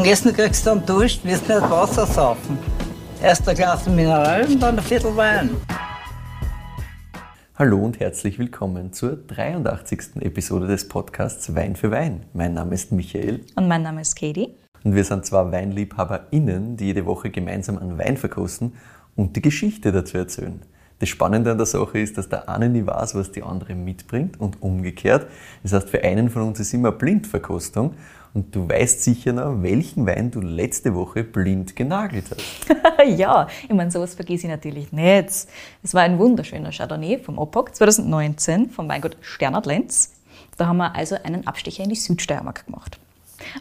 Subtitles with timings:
[0.00, 2.58] Dem Essen kriegst du dann Dusch, wirst nicht Wasser saufen.
[3.22, 5.50] Erst ein Glas Mineral und dann ein Viertel Wein.
[7.54, 10.22] Hallo und herzlich willkommen zur 83.
[10.22, 12.24] Episode des Podcasts Wein für Wein.
[12.32, 13.44] Mein Name ist Michael.
[13.56, 14.54] Und mein Name ist Katie.
[14.84, 18.72] Und wir sind zwei WeinliebhaberInnen, die jede Woche gemeinsam einen Wein verkosten
[19.16, 20.62] und die Geschichte dazu erzählen.
[21.00, 24.40] Das Spannende an der Sache ist, dass der eine nie weiß, was die andere mitbringt
[24.40, 25.26] und umgekehrt.
[25.62, 27.94] Das heißt, für einen von uns ist immer Blindverkostung
[28.34, 33.08] und du weißt sicher noch, welchen Wein du letzte Woche blind genagelt hast.
[33.18, 35.28] ja, ich meine, sowas vergesse ich natürlich nicht.
[35.82, 40.12] Es war ein wunderschöner Chardonnay vom OPOC 2019 vom Weingut Sternert Lenz.
[40.56, 42.98] Da haben wir also einen Abstecher in die Südsteiermark gemacht.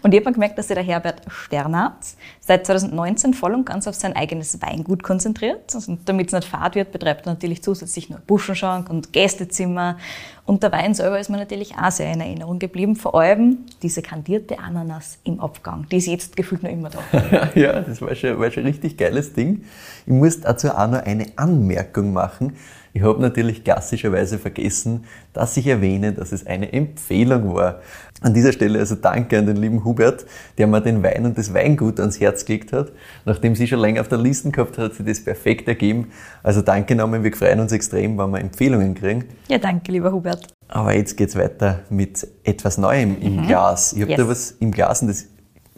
[0.01, 1.93] Und ich habe gemerkt, dass sich der Herbert Sternert
[2.39, 5.73] seit 2019 voll und ganz auf sein eigenes Weingut konzentriert.
[5.73, 9.97] Also, damit es nicht fad wird, betreibt er natürlich zusätzlich noch Buschenschank und Gästezimmer.
[10.45, 12.95] Und der Wein selber ist mir natürlich auch sehr in Erinnerung geblieben.
[12.95, 15.85] Vor allem diese kandierte Ananas im Abgang.
[15.91, 17.49] Die ist jetzt gefühlt noch immer da.
[17.55, 19.63] ja, das war schon, war schon ein richtig geiles Ding.
[20.05, 22.55] Ich muss dazu auch noch eine Anmerkung machen.
[22.93, 27.81] Ich habe natürlich klassischerweise vergessen, dass ich erwähne, dass es eine Empfehlung war.
[28.21, 30.25] An dieser Stelle also danke an den lieben Hubert,
[30.57, 32.91] der mir den Wein und das Weingut ans Herz gelegt hat.
[33.25, 36.07] Nachdem sie schon länger auf der Liste gehabt hat, hat sie das perfekt ergeben.
[36.43, 39.25] Also danke nochmal, wir freuen uns extrem, wenn wir Empfehlungen kriegen.
[39.47, 40.47] Ja, danke, lieber Hubert.
[40.67, 43.47] Aber jetzt geht's weiter mit etwas Neuem im mhm.
[43.47, 43.93] Glas.
[43.93, 44.19] Ich habe yes.
[44.19, 45.27] da was im Glas und das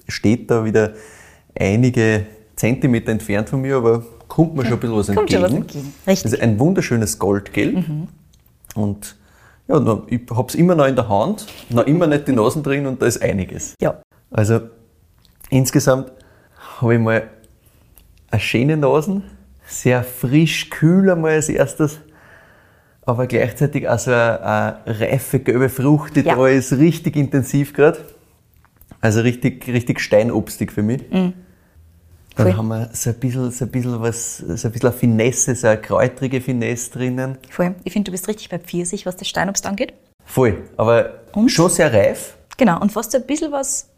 [0.08, 0.94] steht da wieder
[1.58, 2.26] einige
[2.56, 5.42] Zentimeter entfernt von mir, aber kommt mir schon ein bisschen was kommt entgegen.
[5.42, 5.94] Schon was entgegen.
[6.08, 6.24] Richtig.
[6.24, 7.76] Das ist ein wunderschönes Goldgelb.
[7.86, 8.08] Mhm.
[8.76, 9.18] Und
[9.68, 12.88] ja, ich habe es immer noch in der Hand, noch immer nicht die Nasen drin
[12.88, 13.76] und da ist einiges.
[13.82, 14.02] Ja.
[14.32, 14.62] Also
[15.50, 16.14] insgesamt
[16.80, 17.30] habe ich mal
[18.30, 19.24] eine schöne Nasen,
[19.66, 22.00] sehr frisch, kühl einmal als erstes,
[23.06, 24.42] aber gleichzeitig auch so eine,
[24.86, 26.36] eine reife gelbe Frucht, die ja.
[26.36, 28.00] da ist, richtig intensiv gerade.
[29.02, 31.02] Also richtig, richtig steinobstig für mich.
[31.12, 31.34] Mhm.
[32.36, 32.58] Dann Voll.
[32.58, 35.68] haben wir so ein bisschen, so ein bisschen was, so ein bisschen eine Finesse, so
[35.68, 37.38] eine kräutrige Finesse drinnen.
[37.50, 37.76] Voll.
[37.84, 39.94] Ich finde, du bist richtig bei Pfirsich, was das Steinobst angeht.
[40.24, 40.64] Voll.
[40.78, 41.50] Aber und?
[41.50, 42.38] schon sehr reif.
[42.58, 42.80] Genau.
[42.80, 43.90] Und fast so ein bisschen was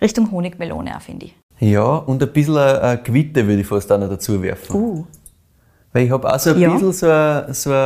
[0.00, 1.34] Richtung Honigmelone auch, finde ich.
[1.60, 4.74] Ja, und ein bisschen eine Quitte würde ich fast auch noch dazu werfen.
[4.74, 5.04] Uh.
[5.92, 6.72] Weil ich habe auch so ein ja.
[6.72, 7.78] bisschen so eine, so eine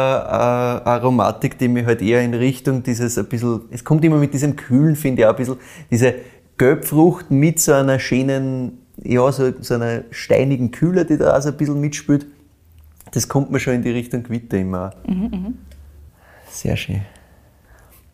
[0.84, 4.56] Aromatik, die mich halt eher in Richtung dieses ein bisschen, es kommt immer mit diesem
[4.56, 5.56] Kühlen, finde ich auch ein bisschen,
[5.90, 6.14] diese
[6.58, 11.48] Gelbfrucht mit so einer schönen ja, so, so einer steinigen Kühle, die da auch so
[11.48, 12.26] ein bisschen mitspielt.
[13.12, 14.94] Das kommt mir schon in die Richtung Quitte immer.
[15.06, 15.52] Mhm, mh.
[16.48, 17.02] Sehr schön.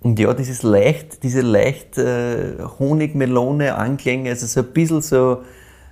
[0.00, 5.42] Und ja, dieses leicht, diese leicht äh, Honigmelone-Anklänge, also so ein bisschen so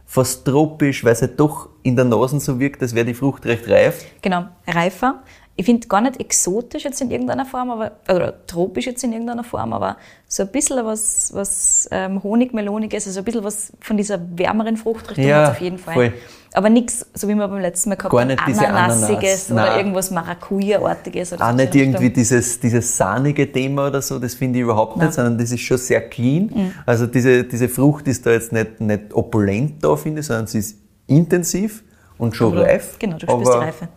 [0.06, 3.45] fast tropisch, weil es halt doch in der Nase so wirkt, als wäre die Frucht
[3.47, 4.05] recht reif.
[4.23, 5.23] Genau, reifer
[5.59, 9.43] ich finde gar nicht exotisch jetzt in irgendeiner Form, aber, oder tropisch jetzt in irgendeiner
[9.43, 9.97] Form, aber
[10.28, 15.25] so ein bisschen was, was ähm, Honigmeloniges, also ein bisschen was von dieser wärmeren Fruchtrichtung
[15.25, 15.94] ja, auf jeden Fall.
[15.94, 16.12] Voll.
[16.53, 19.50] Aber nichts, so wie wir beim letzten Mal gehabt haben, Ananassiges Ananas.
[19.50, 21.41] oder irgendwas Maracuja-artiges.
[21.41, 25.06] Auch nicht irgendwie dieses, dieses sahnige Thema oder so, das finde ich überhaupt Nein.
[25.06, 26.50] nicht, sondern das ist schon sehr clean.
[26.55, 26.73] Mhm.
[26.84, 30.59] Also diese, diese Frucht ist da jetzt nicht, nicht opulent da, finde ich, sondern sie
[30.59, 31.83] ist intensiv
[32.19, 32.99] und schon aber reif.
[32.99, 33.88] Genau, du spürst die Reife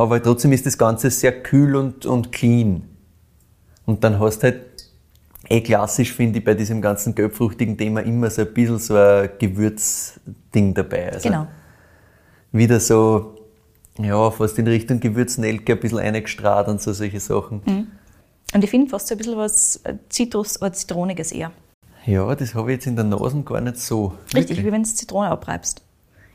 [0.00, 2.88] aber trotzdem ist das Ganze sehr kühl und, und clean.
[3.84, 4.64] Und dann hast du halt,
[5.46, 9.28] eh klassisch finde ich bei diesem ganzen gelbfruchtigen Thema immer so ein bisschen so ein
[9.38, 11.12] Gewürzding dabei.
[11.12, 11.48] Also genau.
[12.50, 13.34] Wieder so,
[13.98, 17.60] ja, fast in Richtung Gewürznelke ein bisschen eingestrahlt und so solche Sachen.
[17.66, 17.86] Mhm.
[18.54, 21.52] Und ich finde fast so ein bisschen was Zitrus- oder Zitroniges eher.
[22.06, 24.14] Ja, das habe ich jetzt in der Nase gar nicht so.
[24.28, 24.64] Richtig, Wirklich?
[24.64, 25.82] wie wenn du Zitrone abreibst.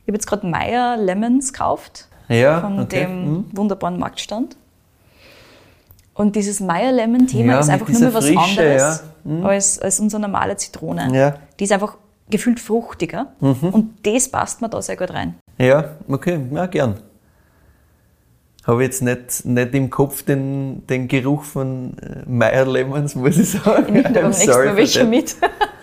[0.04, 3.02] Ich habe jetzt gerade Meyer Lemons gekauft ja, von okay.
[3.02, 3.46] dem mhm.
[3.54, 4.56] wunderbaren Marktstand.
[6.14, 9.32] Und dieses Meyer Lemon Thema ja, ist einfach nur mal was Frische, anderes ja.
[9.32, 9.46] mhm.
[9.46, 11.10] als, als unsere normale Zitrone.
[11.14, 11.36] Ja.
[11.60, 11.98] Die ist einfach
[12.30, 13.70] gefühlt fruchtiger mhm.
[13.72, 15.36] und das passt mir da sehr gut rein.
[15.58, 16.96] Ja, okay, ja, gern.
[18.66, 23.52] Habe jetzt nicht, nicht im Kopf den, den Geruch von äh, Meyer Lemons, muss ich
[23.52, 23.96] sagen.
[23.96, 25.36] Ich nehme beim nächsten Mal welche mit.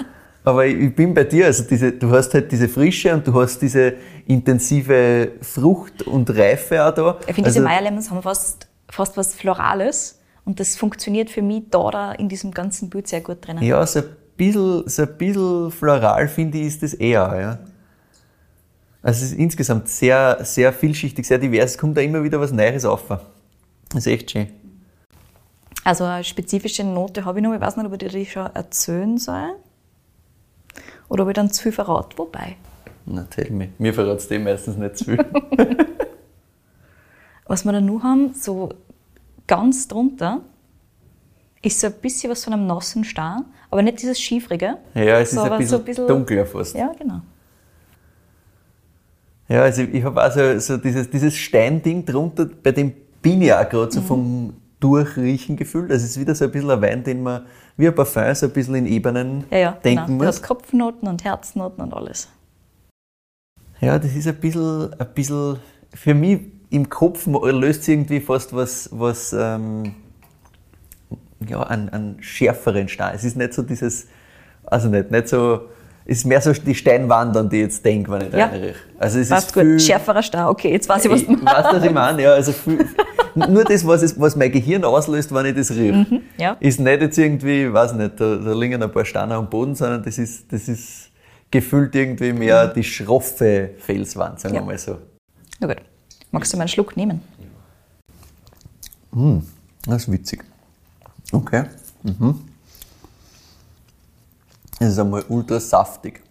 [0.44, 3.62] Aber ich bin bei dir, also diese, du hast halt diese Frische und du hast
[3.62, 3.94] diese
[4.26, 7.18] intensive Frucht und Reife auch da.
[7.20, 11.64] Ich finde, also, diese Meierlemons haben fast, fast was Florales und das funktioniert für mich
[11.70, 13.62] da, da in diesem ganzen Bild sehr gut drinnen.
[13.62, 14.04] Ja, so ein
[14.36, 17.58] bisschen, so ein bisschen floral finde ich ist das eher, ja.
[19.02, 21.72] Also es ist insgesamt sehr, sehr vielschichtig, sehr divers.
[21.72, 23.08] Es kommt da immer wieder was Neues auf.
[23.08, 23.20] Das
[23.94, 24.48] ist echt schön.
[25.84, 28.46] Also eine spezifische Note habe ich noch, ich weiß nicht, ob ich dir die schon
[28.54, 29.56] erzählen soll.
[31.08, 32.16] Oder habe ich dann zu viel verraten?
[32.16, 32.56] Wobei.
[33.06, 33.68] Na, tell mir.
[33.78, 35.18] Mir verratst du meistens nicht zu viel.
[37.46, 38.70] Was wir da noch haben, so
[39.46, 40.40] ganz drunter,
[41.60, 44.78] ist so ein bisschen was von einem nassen Stein, aber nicht dieses schiefrige.
[44.94, 46.74] Ja, es so, ist ein bisschen, so ein bisschen dunkler fast.
[46.74, 47.20] Ja, genau.
[49.48, 53.68] Ja, also ich habe also so dieses, dieses Steinding drunter, bei dem bin ich auch
[53.68, 54.04] gerade so Mhm.
[54.04, 55.90] vom Durchriechen gefühlt.
[55.90, 57.46] Das ist wieder so ein bisschen ein Wein, den man
[57.76, 60.06] wie ein Parfum so ein bisschen in Ebenen Ja, ja, denken genau.
[60.06, 60.26] Du muss.
[60.26, 62.28] hast Kopfnoten und Herznoten und alles.
[63.80, 65.58] Ja, das ist ein bisschen, ein bisschen
[65.94, 66.40] für mich
[66.70, 69.94] im Kopf löst sich irgendwie fast was, was ähm,
[71.46, 73.14] ja, einen, einen schärferen Stein.
[73.14, 74.06] Es ist nicht so dieses,
[74.64, 78.10] also nicht, nicht so, es ist mehr so die Steinwand, an die ich jetzt denke,
[78.10, 78.46] wenn ich Ja.
[78.46, 78.76] reinriech.
[78.98, 79.62] Also es Passt ist gut.
[79.62, 82.32] viel, Schärferer Stein, okay, jetzt weiß ich, was ich du weiß, was ich meine, ja.
[82.32, 82.86] Also viel,
[83.34, 86.56] nur das, was, es, was mein Gehirn auslöst, wenn ich das rieche, Mhm, ja.
[86.60, 90.02] ist nicht jetzt irgendwie, weiß nicht, da, da liegen ein paar Steine am Boden, sondern
[90.02, 91.10] das ist, das ist
[91.50, 94.60] gefühlt irgendwie mehr die schroffe Felswand, sagen Ja.
[94.62, 94.98] wir mal so.
[95.60, 95.76] Na gut.
[96.30, 97.20] Magst du mal einen Schluck nehmen?
[99.86, 100.42] Das ist witzig.
[101.32, 101.64] Okay.
[102.02, 102.40] Mhm.
[104.82, 106.24] Es ist einmal ultra saftig.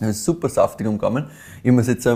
[0.00, 1.26] Es ist super saftig am Gaumen.
[1.62, 2.08] Ich muss jetzt,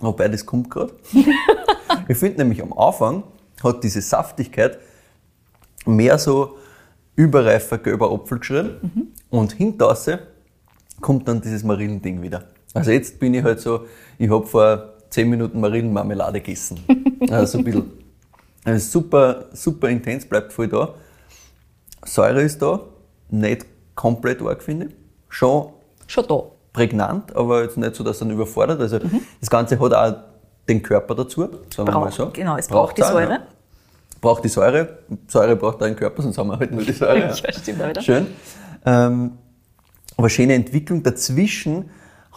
[0.00, 0.92] wobei das kommt gerade.
[2.08, 3.22] ich finde nämlich am Anfang
[3.62, 4.80] hat diese Saftigkeit
[5.86, 6.56] mehr so
[7.14, 10.18] überreifer gelber Apfel geschrien und hinterher
[11.00, 12.46] kommt dann dieses Marillending wieder.
[12.74, 13.86] Also jetzt bin ich halt so,
[14.18, 16.80] ich habe vor 10 Minuten Marillenmarmelade gegessen.
[17.30, 17.92] Also so ein bisschen.
[18.64, 20.94] Also super, super intens, bleibt voll da.
[22.04, 22.80] Säure ist da,
[23.30, 24.90] nicht komplett arg, finde.
[25.28, 25.70] Schon
[26.06, 26.42] Schon da.
[26.72, 28.80] prägnant, aber jetzt nicht so, dass er ihn überfordert.
[28.80, 29.00] Also
[29.40, 30.14] das Ganze hat auch
[30.68, 32.30] den Körper dazu, sagen wir mal Braucht, so.
[32.32, 33.30] genau, es braucht die auch, Säure.
[33.32, 33.42] Ja.
[34.20, 34.98] Braucht die Säure.
[35.26, 37.18] Säure braucht auch den Körper, sonst haben wir halt nur die Säure.
[37.42, 38.02] Ja, stimmt.
[38.04, 38.26] Schön.
[38.84, 39.32] Ähm,
[40.16, 41.02] aber schöne Entwicklung.
[41.02, 41.90] Dazwischen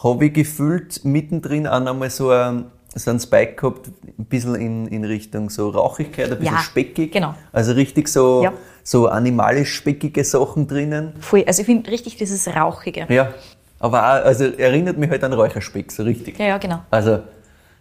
[0.03, 2.65] habe ich gefühlt mittendrin auch nochmal so ein,
[2.95, 7.11] so einen Spike gehabt, ein bisschen in, in Richtung so Rauchigkeit, ein bisschen Ja, speckig.
[7.11, 7.33] genau.
[7.51, 8.53] Also richtig so, Ja.
[8.83, 11.13] So animalisch speckige Sachen drinnen.
[11.19, 11.43] Voll.
[11.45, 13.05] Also ich finde richtig dieses Rauchige.
[13.09, 13.33] Ja.
[13.79, 16.37] Aber auch, also erinnert mich halt an Räucherspeck, so richtig.
[16.37, 16.81] Ja, ja, genau.
[16.91, 17.19] Also,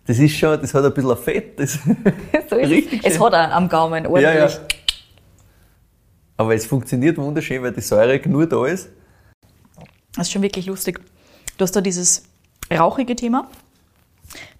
[0.07, 1.59] das ist schon, das hat ein bisschen ein Fett.
[1.59, 1.73] Das
[2.51, 3.15] So Richtig es.
[3.15, 4.23] Es hat auch am Gaumen ordentlich.
[4.35, 4.51] ja, ja.
[6.37, 8.89] Aber es funktioniert wunderschön, weil die Säure nur da ist.
[10.15, 11.01] Das ist schon wirklich lustig.
[11.57, 12.23] Du hast da dieses
[12.73, 13.49] rauchige Thema.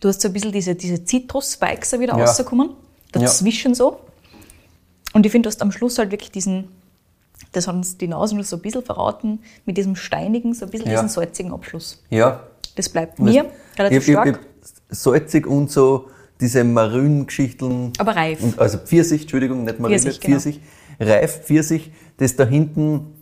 [0.01, 2.25] Du hast so ein bisschen diese, diese Zitrus-Spikes wieder Ja.
[2.25, 2.71] rausgekommen.
[3.13, 4.01] Dazwischen so.
[5.13, 6.69] Und ich finde, du hast am Schluss halt wirklich diesen,
[7.53, 10.71] das hat uns die Nase nur so ein bisschen verraten, mit diesem steinigen, so ein
[10.71, 10.95] bisschen Ja.
[11.03, 12.03] diesen salzigen Abschluss.
[12.11, 12.43] Ja.
[12.77, 13.47] Das bleibt mir
[13.77, 14.41] relativ ich, ich, stark.
[14.61, 16.09] ich, salzig und so
[16.41, 17.93] diese Marüngeschichten.
[17.99, 18.43] Aber reif.
[18.43, 20.61] Und also Pfirsich, Entschuldigung, nicht Marille, Pfirsich, Pfirsich,
[20.99, 21.13] genau.
[21.13, 23.15] Reif, Pfirsich, das da hinten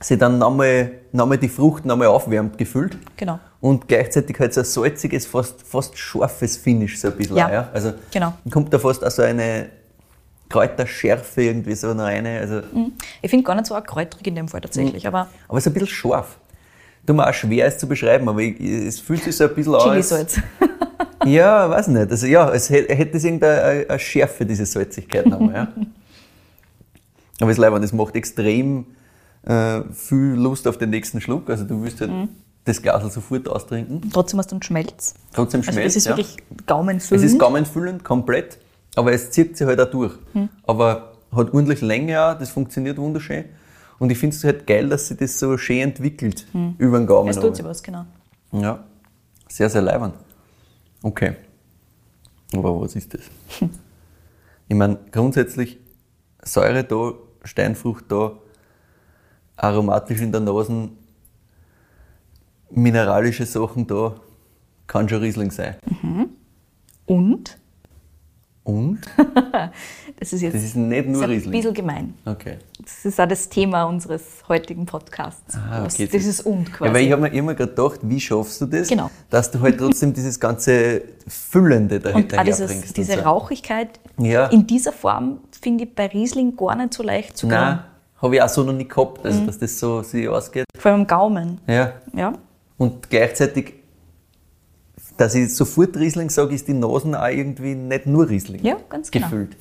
[0.00, 2.98] sich dann nochmal, nochmal die Frucht nochmal aufwärmt gefühlt.
[3.16, 3.38] Genau.
[3.60, 7.36] Und gleichzeitig halt so ein salziges, fast, fast scharfes Finish so ein bisschen.
[7.36, 7.68] Ja, ja?
[7.72, 8.34] Also genau.
[8.50, 9.68] kommt da fast auch so eine
[10.52, 12.26] Kräuterschärfe irgendwie so noch rein.
[12.26, 12.60] Also,
[13.22, 15.74] Ich finde gar nicht so kräutrig in dem Fall tatsächlich, aber Aber es ist ein
[15.74, 16.36] bisschen scharf.
[17.06, 19.74] Tut mir auch schwer, es zu beschreiben, aber ich, es fühlt sich so ein bisschen
[19.74, 20.40] als- Chili-Salz.
[21.24, 22.10] Ja, weiß nicht.
[22.10, 25.68] Also ja, es hätte, hätte es irgendeine eine Schärfe, diese Salzigkeit nochmal, ja.
[27.40, 28.86] Aber es ist leibend, es macht extrem
[29.44, 31.48] äh, viel Lust auf den nächsten Schluck.
[31.48, 32.28] Also du willst halt Mhm.
[32.64, 34.10] das Glas sofort austrinken.
[34.12, 35.14] Trotzdem hast du einen Schmelz.
[35.32, 36.16] Trotzdem Also schmeckt das ist ja.
[36.16, 37.24] wirklich Es gaumenfüllend.
[37.26, 38.58] ist gaumenfüllend, komplett,
[38.94, 40.14] aber es zieht sich halt auch durch.
[40.32, 40.48] Hm.
[40.64, 43.46] Aber hat ordentlich Länge auch, das funktioniert wunderschön.
[43.98, 46.46] Und ich finde es halt geil, dass sich das so schön entwickelt
[46.78, 47.30] über den Gaumen.
[47.30, 47.38] Hm.
[47.38, 48.04] Es tut sich was, genau.
[48.52, 48.84] Ja,
[49.48, 50.14] sehr, sehr leibend.
[51.02, 51.34] Okay.
[52.54, 53.22] Aber was ist das?
[54.68, 55.78] Ich meine, grundsätzlich
[56.42, 57.12] Säure da,
[57.44, 58.32] Steinfrucht da,
[59.56, 60.88] aromatisch in der Nase,
[62.70, 64.14] mineralische Sachen da,
[64.86, 65.76] kann schon Riesling sein.
[67.04, 67.58] Und,
[68.64, 69.00] Und?
[70.20, 71.50] das ist jetzt Das ist nicht nur ist ein Riesling.
[71.52, 72.14] bisschen gemein.
[72.24, 72.58] Okay.
[72.80, 75.56] Das ist auch das Thema unseres heutigen Podcasts.
[75.56, 76.08] Ah, okay.
[76.10, 76.88] Das ist und quasi.
[76.88, 79.10] Ja, weil ich habe mir immer gedacht, wie schaffst du das, Genau.
[79.30, 82.96] dass du halt trotzdem dieses ganze Füllende und dahinter auch dieses, herbringst.
[82.96, 83.24] diese und so.
[83.24, 84.46] Rauchigkeit Ja.
[84.46, 87.80] in dieser Form finde ich bei Riesling gar nicht so leicht zu Nein,
[88.20, 89.26] habe ich auch so noch nie gehabt, Mhm.
[89.30, 90.66] also dass das so sich ausgeht.
[90.78, 91.60] Vor allem am Gaumen.
[91.66, 91.94] Ja.
[92.14, 92.32] Ja.
[92.78, 93.74] Und gleichzeitig,
[95.16, 98.64] dass ich sofort Riesling sage, ist die Nasen auch irgendwie nicht nur Riesling.
[98.64, 99.26] Ja, ganz genau.
[99.26, 99.56] Gefühlt.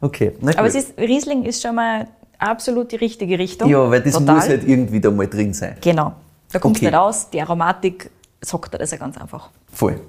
[0.00, 3.68] Okay, na Aber ist, Riesling ist schon mal absolut die richtige Richtung.
[3.70, 4.34] Ja, weil das Total.
[4.36, 5.76] muss halt irgendwie da mal drin sein.
[5.80, 6.12] Genau.
[6.50, 6.86] Da kommt Okay.
[6.86, 9.50] nicht raus, die Aromatik sagt das ja ganz einfach.
[9.72, 10.00] Voll.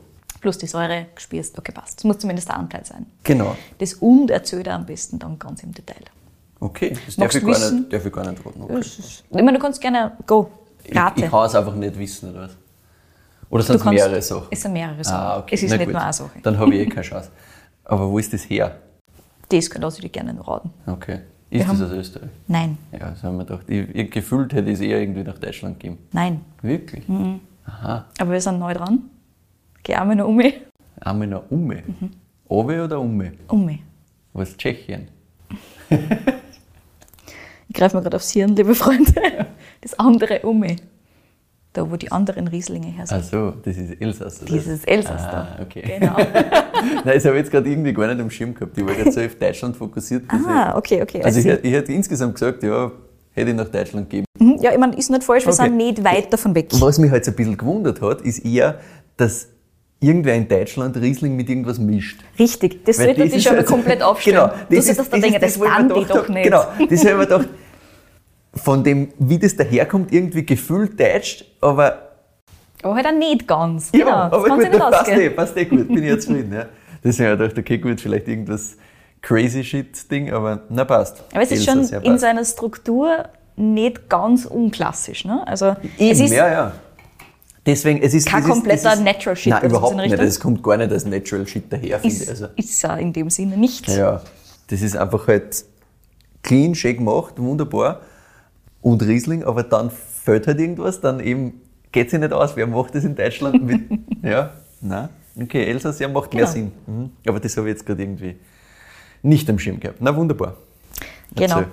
[0.42, 2.00] Plus die Säure, gespürst, okay, passt.
[2.00, 3.06] Das muss zumindest der Anteil sein.
[3.24, 3.56] Genau.
[3.78, 6.04] Das und erzählt er am besten dann ganz im Detail.
[6.60, 8.62] Okay, das darf ich, gar nicht, darf ich gar nicht raten.
[8.64, 8.80] Okay.
[8.80, 10.50] Ich meine, du kannst gerne, go,
[10.84, 11.24] Ich, rate.
[11.26, 12.52] ich kann es einfach nicht wissen, oder was?
[13.54, 14.48] Oder sind es mehrere Sachen?
[14.50, 15.16] Es sind mehrere Sachen.
[15.28, 15.56] Ah, okay.
[15.56, 15.94] Es ist Na nicht gut.
[15.94, 16.32] nur eine Sache.
[16.42, 17.30] Dann habe ich eh keine Chance.
[17.86, 18.78] Aber wo ist das her?
[19.50, 20.72] Das könnte ich dir gerne noch raten.
[20.88, 21.20] Okay.
[21.52, 22.30] Ist haben- das aus Österreich?
[22.48, 23.66] Nein, Ja, das haben wir gedacht.
[23.70, 26.00] Ich, ich, gefühlt hätte ich es eher irgendwie nach Deutschland gegeben.
[26.12, 26.42] nein.
[26.64, 27.08] Wirklich?
[27.08, 27.42] Mhm.
[27.66, 28.06] Aha.
[28.20, 29.04] Aber wir sind neu dran.
[29.84, 30.56] Geh einmal noch um mich.
[31.02, 31.84] Einmal noch Ume.
[31.86, 32.10] Mhm.
[32.50, 33.34] Owe oder Ume?
[33.50, 33.80] Um mich.
[34.34, 35.08] Was Tschechien?
[37.70, 39.14] Ich greife mir gerade aufs Hirn, liebe Freunde.
[39.82, 40.78] Das andere um mich.
[41.74, 43.18] Da, wo die anderen Rieslinge her sind.
[43.20, 44.42] Ach so, das ist Elsass.
[44.44, 44.52] oder?
[44.52, 45.64] Dieses Elsass ah, da.
[45.64, 45.82] okay.
[46.00, 46.16] Genau.
[47.04, 48.78] Nein, das habe ich jetzt gerade irgendwie gar nicht am Schirm gehabt.
[48.78, 50.24] Ich war gerade so auf Deutschland fokussiert.
[50.28, 51.18] Ah, okay, okay.
[51.20, 52.92] ich, also ich, ich hätte insgesamt gesagt, ja,
[53.32, 54.26] hätte ich nach Deutschland gegeben.
[54.38, 55.64] Mhm, Ja, ich meine, ist nicht falsch, wir Okay.
[55.64, 56.68] sind nicht weit davon weg.
[56.74, 58.80] Was mich halt so ein bisschen gewundert hat, ist eher,
[59.18, 59.48] dass
[60.00, 62.20] irgendwer in Deutschland Riesling mit irgendwas mischt.
[62.38, 64.36] Richtig, das Weil sollte das dich ist schon mal also- komplett aufstellen.
[64.38, 66.44] Genau, du das solltest ist, da denken, das, ich mir kann die doch nicht.
[66.44, 67.50] Genau, das habe ich mir gedacht,
[68.56, 72.10] von dem, wie das daherkommt, irgendwie gefühlt deutsch, aber
[72.84, 73.92] Aber halt auch nicht ganz.
[73.94, 76.54] ja, genau, das aber gut, nicht passt eh, passt eh gut, bin ich jetzt zufrieden.
[76.54, 76.66] Ja.
[77.04, 78.78] Deswegen habe ich gedacht, okay, gut, vielleicht irgendwas
[79.22, 81.24] crazy shit Ding, aber na passt.
[81.32, 85.26] Aber es ist Elsass, schon in seiner Struktur nicht ganz unklassisch.
[85.26, 85.46] Ne?
[85.48, 86.72] Also Eben, es ist ja, ja.
[87.66, 90.20] Deswegen, es ist kein es ist, kompletter es ist, Natural Shit, Nein, überhaupt nicht.
[90.20, 93.30] Das kommt gar nicht als Natural Shit daher, finde ist, Also, ist ja in dem
[93.30, 93.88] Sinne nicht.
[93.88, 94.22] ja,
[94.68, 95.64] das ist einfach halt
[96.42, 98.02] clean, schön gemacht, wunderbar
[98.84, 101.62] und Riesling, aber dann fällt halt irgendwas, dann eben
[101.92, 102.56] geht sich nicht aus.
[102.56, 103.82] Wer macht das in Deutschland mit?
[104.22, 105.10] ja, nein.
[105.40, 106.52] Okay, Elsass, ja, macht mehr Genau.
[106.54, 106.72] Sinn.
[106.86, 107.12] Mhm.
[107.28, 108.36] Aber das habe ich jetzt gerade irgendwie
[109.24, 109.98] nicht am Schirm gehabt.
[110.00, 110.58] Na, wunderbar.
[111.36, 111.60] Genau.
[111.60, 111.72] Erzähl.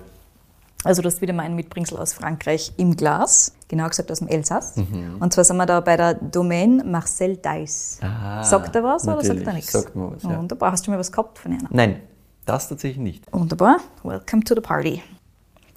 [0.82, 4.76] Also du hast wieder mein Mitbringsel aus Frankreich im Glas, genau gesagt aus dem Elsass.
[4.76, 5.16] Mhm.
[5.20, 7.98] Und zwar sind wir da bei der Domaine Marcel Deiss.
[8.00, 9.72] Ah, sagt er was oder sagt er nichts?
[9.72, 10.38] Sagt mir was, ja.
[10.38, 10.72] Wunderbar.
[10.72, 11.68] Hast du mal was gehabt von einer?
[11.70, 12.00] Nein,
[12.46, 13.30] das tatsächlich nicht.
[13.30, 13.78] Wunderbar.
[14.04, 15.02] Welcome to the party.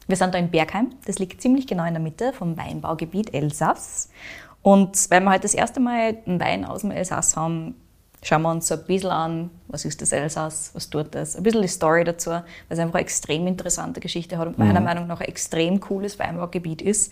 [0.07, 0.91] Wir sind da in Bergheim.
[1.05, 4.09] Das liegt ziemlich genau in der Mitte vom Weinbaugebiet Elsass.
[4.61, 7.75] Und weil wir heute das erste Mal einen Wein aus dem Elsass haben,
[8.21, 11.43] schauen wir uns so ein bisschen an, was ist das Elsass, was tut das, ein
[11.43, 15.07] bisschen die Story dazu, weil es einfach eine extrem interessante Geschichte hat und meiner Meinung
[15.07, 17.11] nach ein extrem cooles Weinbaugebiet ist,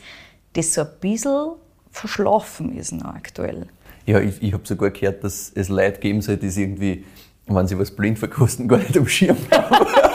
[0.54, 1.52] das so ein bisschen
[1.92, 3.68] verschlafen ist noch aktuell.
[4.06, 7.06] Ja, ich, ich habe sogar gehört, dass es Leute geben soll, die irgendwie,
[7.48, 10.11] wenn sie was blind verkosten, gar nicht am Schirm haben.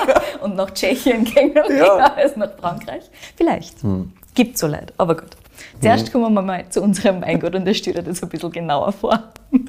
[0.46, 1.96] Und nach Tschechien gehen Ja.
[2.16, 3.04] als nach Frankreich.
[3.36, 3.76] Vielleicht.
[4.34, 5.36] Gibt so Leid, aber gut.
[5.80, 8.92] Zuerst kommen wir mal zu unserem Weingut und das stellt dir das ein bisschen genauer
[8.92, 9.32] vor.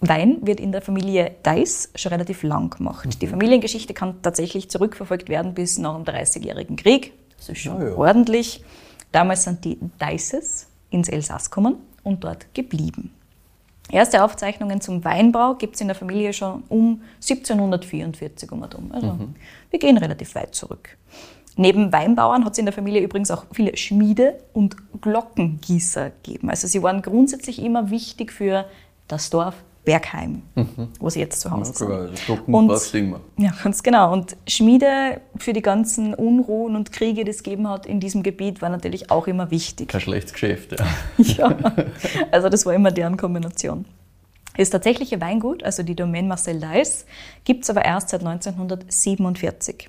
[0.00, 3.20] Wein wird in der Familie Deiss schon relativ lang gemacht.
[3.20, 7.12] Die Familiengeschichte kann tatsächlich zurückverfolgt werden bis nach dem Dreißigjährigen Krieg.
[7.36, 7.94] Das ist schon Ah ja.
[7.96, 8.62] ordentlich.
[9.10, 13.12] Damals sind die Deisses ins Elsass gekommen und dort geblieben.
[13.90, 18.92] Erste Aufzeichnungen zum Weinbau gibt es in der Familie schon um 1744 um und um.
[18.92, 19.18] Also
[19.70, 20.96] wir gehen relativ weit zurück.
[21.56, 26.50] Neben Weinbauern hat es in der Familie übrigens auch viele Schmiede und Glockengießer gegeben.
[26.50, 28.66] Also sie waren grundsätzlich immer wichtig für
[29.08, 29.56] das Dorf
[29.88, 30.42] Bergheim,
[31.00, 31.90] wo sie jetzt zu Hause sind.
[31.90, 33.20] also Glocken Und- brauchst du immer.
[33.38, 34.12] Ja, ganz genau.
[34.12, 38.60] Und Schmiede für die ganzen Unruhen und Kriege, die es gegeben hat in diesem Gebiet,
[38.60, 39.88] war natürlich auch immer wichtig.
[39.88, 40.86] Kein schlechtes Geschäft, ja.
[41.18, 41.56] Ja,
[42.30, 43.86] also das war immer deren Kombination.
[44.58, 47.06] Das tatsächliche Weingut, also die Domaine Marcel Deiss,
[47.44, 49.88] gibt es aber erst seit 1947.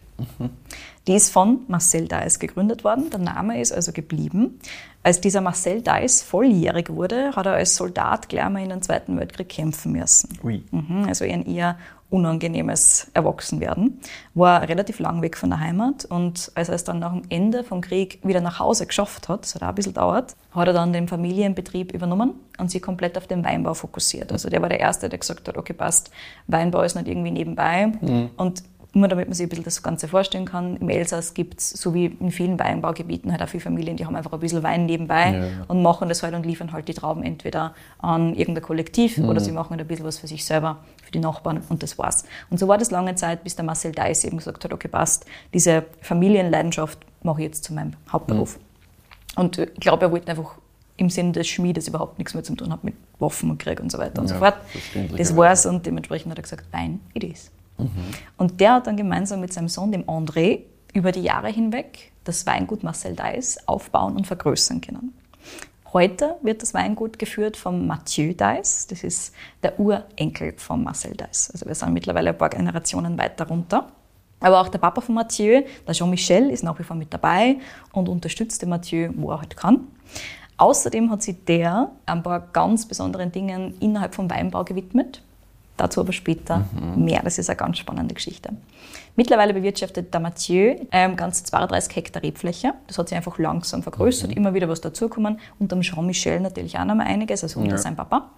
[1.07, 4.59] Die ist von Marcel Deiss gegründet worden, der Name ist also geblieben.
[5.01, 9.17] Als dieser Marcel Deiss volljährig wurde, hat er als Soldat gleich mal in den Zweiten
[9.17, 10.37] Weltkrieg kämpfen müssen.
[10.43, 10.63] Ui.
[10.71, 11.77] Mhm, also ein eher
[12.09, 13.99] unangenehmes Erwachsenwerden.
[14.33, 17.63] War relativ lang weg von der Heimat und als er es dann nach dem Ende
[17.63, 20.73] vom Krieg wieder nach Hause geschafft hat, das hat auch ein bisschen dauert, hat er
[20.73, 24.31] dann den Familienbetrieb übernommen und sich komplett auf den Weinbau fokussiert.
[24.31, 26.11] Also der war der Erste, der gesagt hat, okay, passt,
[26.47, 27.91] Weinbau ist nicht irgendwie nebenbei.
[28.37, 31.69] Und nur damit man sich ein bisschen das Ganze vorstellen kann, im Elsass gibt es,
[31.69, 34.87] so wie in vielen Weinbaugebieten, halt auch viele Familien, die haben einfach ein bisschen Wein
[34.87, 39.19] nebenbei Ja, und machen das halt und liefern halt die Trauben entweder an irgendein Kollektiv
[39.19, 41.97] oder sie machen halt ein bisschen was für sich selber, für die Nachbarn und das
[41.99, 42.23] war's.
[42.49, 45.25] Und so war das lange Zeit, bis der Marcel Deiss eben gesagt hat, okay, passt,
[45.53, 48.59] diese Familienleidenschaft mache ich jetzt zu meinem Hauptberuf.
[49.35, 50.55] Und ich glaube, er wollte einfach
[50.97, 53.91] im Sinne des Schmiedes überhaupt nichts mehr zu tun haben mit Waffen und Krieg und
[53.91, 54.55] so weiter und so Ja, fort.
[54.61, 55.37] Das verständlicherweise.
[55.37, 57.51] war's und dementsprechend hat er gesagt, Wein, it is.
[58.37, 62.45] Und der hat dann gemeinsam mit seinem Sohn, dem André, über die Jahre hinweg das
[62.45, 65.13] Weingut Marcel Deiss aufbauen und vergrößern können.
[65.91, 68.85] Heute wird das Weingut geführt vom Mathieu Deiss.
[68.87, 69.33] Das ist
[69.63, 71.49] der Urenkel von Marcel Deiss.
[71.51, 73.87] Also wir sind mittlerweile ein paar Generationen weiter runter.
[74.39, 77.57] Aber auch der Papa von Mathieu, der Jean-Michel, ist nach wie vor mit dabei
[77.91, 79.87] und unterstützt den Mathieu, wo er halt kann.
[80.57, 85.23] Außerdem hat sich der ein paar ganz besonderen Dingen innerhalb vom Weinbau gewidmet.
[85.79, 86.65] Dazu aber später
[86.97, 87.21] mehr.
[87.23, 88.49] Das ist eine ganz spannende Geschichte.
[89.15, 92.73] Mittlerweile bewirtschaftet der Mathieu ähm, ganze 32 Hektar Rebfläche.
[92.87, 95.39] Das hat sich einfach langsam vergrößert, immer wieder was dazukommen.
[95.57, 97.77] Und am Jean-Michel natürlich auch noch mal einiges, also unter Ja.
[97.77, 98.29] sein Papa.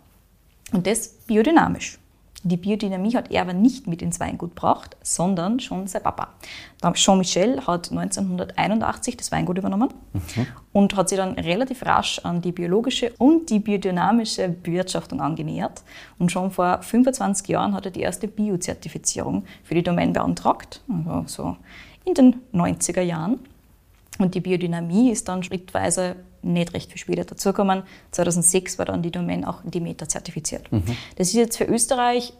[0.71, 1.97] Und das biodynamisch.
[2.43, 6.29] Die Biodynamie hat er aber nicht mit ins Weingut gebracht, sondern schon sein Papa.
[6.93, 10.47] Jean-Michel hat 1981 das Weingut übernommen mhm.
[10.73, 15.83] und hat sich dann relativ rasch an die biologische und die biodynamische Bewirtschaftung angenähert.
[16.17, 21.23] Und schon vor 25 Jahren hat er die erste Biozertifizierung für die Domain beantragt, also
[21.27, 21.57] so
[22.05, 23.39] in den 90er Jahren.
[24.17, 27.83] Und die Biodynamie ist dann schrittweise nicht recht viel später dazugekommen.
[28.11, 30.71] 2006 war dann die Domain auch Demeter zertifiziert.
[30.71, 30.83] Mhm.
[31.17, 32.33] Das ist jetzt für Österreich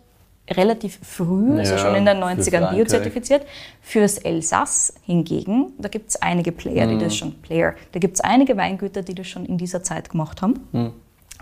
[0.50, 3.46] relativ früh, also schon in den 90ern biozertifiziert.
[3.81, 7.00] Fürs Elsass hingegen, da gibt es einige Player, die mhm.
[7.00, 10.41] das schon, Player, da gibt es einige Weingüter, die das schon in dieser Zeit gemacht
[10.41, 10.67] haben.
[10.72, 10.93] Mhm.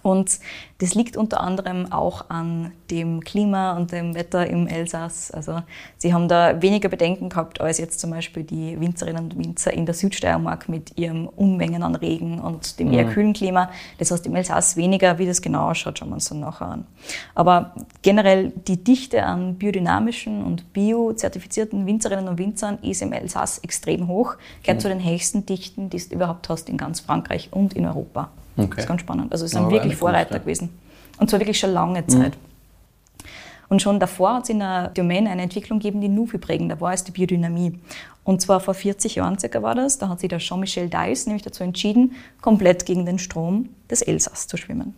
[0.02, 0.40] Und
[0.80, 5.30] das liegt unter anderem auch an dem Klima und dem Wetter im Elsass.
[5.32, 5.62] Also
[5.98, 9.86] sie haben da weniger Bedenken gehabt als jetzt zum Beispiel die Winzerinnen und Winzer in
[9.86, 13.12] der Südsteiermark mit ihrem Unmengen an Regen und dem eher mhm.
[13.12, 13.70] kühlen Klima.
[13.98, 16.88] Das heißt im Elsass weniger, wie das genau ausschaut, schauen wir uns dann nachher an.
[17.36, 24.08] Aber generell die Dichte an biodynamischen und biozertifizierten Winzerinnen und Winzern ist im Elsass extrem
[24.08, 24.82] hoch, gehört mhm.
[24.82, 28.30] zu den höchsten Dichten, die du überhaupt hast in ganz Frankreich und in Europa.
[28.66, 28.76] Okay.
[28.76, 29.32] Das ist ganz spannend.
[29.32, 30.70] Also es sind wirklich Vorreiter Kunst, gewesen.
[31.18, 32.36] Und zwar wirklich schon lange Zeit.
[32.36, 32.50] Mhm.
[33.70, 36.82] Und schon davor hat es in der Domain eine Entwicklung gegeben, die nur viel prägender
[36.82, 37.80] war als die Biodynamie.
[38.24, 41.44] Und zwar vor 40 Jahren circa war das, da hat sich der Jean-Michel Deiss nämlich
[41.44, 44.96] dazu entschieden, komplett gegen den Strom des Elsass zu schwimmen.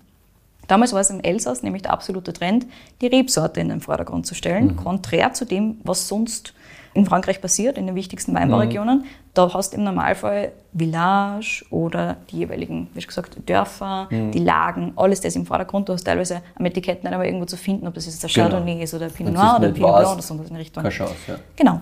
[0.68, 2.66] Damals war es im Elsass nämlich der absolute Trend,
[3.02, 4.76] die Rebsorte in den Vordergrund zu stellen, mhm.
[4.78, 6.54] konträr zu dem, was sonst
[6.94, 9.00] in Frankreich passiert, in den wichtigsten Weinbauregionen.
[9.00, 9.06] Mhm.
[9.34, 14.32] Da hast du im Normalfall Village oder die jeweiligen, wie schon gesagt, Dörfer, mhm.
[14.32, 15.88] die Lagen, alles das im Vordergrund.
[15.88, 18.50] Du hast teilweise am Etikett nicht einmal irgendwo zu finden, ob das jetzt der genau.
[18.50, 18.84] Chardonnay genau.
[18.84, 20.84] ist oder Pinot Noir oder Pinot Blanc oder so in Richtung.
[20.84, 21.36] Keine Chance, ja.
[21.56, 21.82] Genau.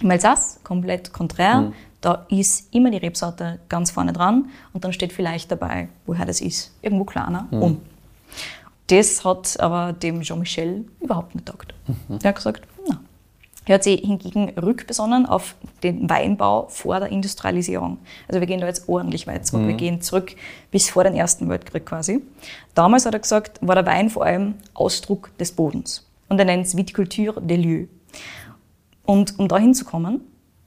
[0.00, 1.60] Im Alsace, komplett konträr.
[1.62, 1.72] Mhm.
[2.00, 6.40] Da ist immer die Rebsorte ganz vorne dran und dann steht vielleicht dabei, woher das
[6.40, 6.72] ist.
[6.80, 7.62] Irgendwo kleiner, mhm.
[7.62, 7.80] um.
[8.86, 11.74] Das hat aber dem Jean-Michel überhaupt nicht taugt.
[11.86, 12.18] Mhm.
[12.18, 12.62] Der hat gesagt,
[13.66, 17.98] er hat sich hingegen rückbesonnen auf den Weinbau vor der Industrialisierung.
[18.26, 19.62] Also wir gehen da jetzt ordentlich weit zurück.
[19.62, 19.68] Mhm.
[19.68, 20.34] Wir gehen zurück
[20.70, 22.22] bis vor den Ersten Weltkrieg quasi.
[22.74, 26.08] Damals hat er gesagt, war der Wein vor allem Ausdruck des Bodens.
[26.28, 27.88] Und er nennt es Viticulture des lieux.
[29.04, 30.22] Und um da hinzukommen,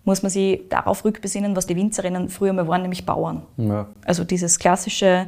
[0.06, 3.44] muss man sich darauf rückbesinnen, was die Winzerinnen früher mal waren, nämlich Bauern.
[3.58, 3.88] Ja.
[4.06, 5.28] Also dieses klassische,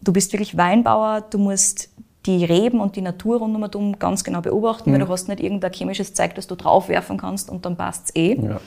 [0.00, 1.90] du bist wirklich Weinbauer, du musst
[2.28, 4.94] die Reben und die Natur rundum ganz genau beobachten, mhm.
[4.94, 8.16] weil du hast nicht irgendein chemisches Zeug, das du draufwerfen kannst und dann passt es
[8.16, 8.34] eh.
[8.34, 8.60] Ja.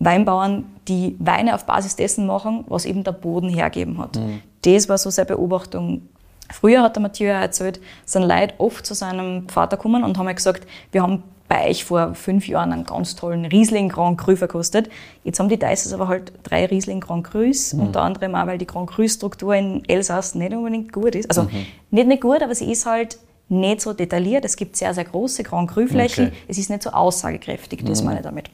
[0.00, 4.16] Weinbauern, die Weine auf Basis dessen machen, was eben der Boden hergeben hat.
[4.16, 4.42] Mhm.
[4.62, 6.08] Das war so seine Beobachtung.
[6.52, 10.66] Früher hat der Mathieu erzählt, sind Leute oft zu seinem Vater gekommen und haben gesagt,
[10.90, 14.88] wir haben bei euch vor fünf Jahren einen ganz tollen Riesling Grand Cru verkostet.
[15.24, 17.88] Jetzt haben die Deises aber halt drei Riesling Grand Crus, mhm.
[17.88, 21.28] unter anderem auch, weil die Grand Cru-Struktur in Elsass nicht unbedingt gut ist.
[21.28, 21.66] Also mhm.
[21.90, 24.44] nicht nicht gut, aber sie ist halt nicht so detailliert.
[24.44, 26.28] Es gibt sehr, sehr große Grand Cru-Flächen.
[26.28, 26.36] Okay.
[26.46, 28.06] Es ist nicht so aussagekräftig, das mhm.
[28.06, 28.48] meine ich damit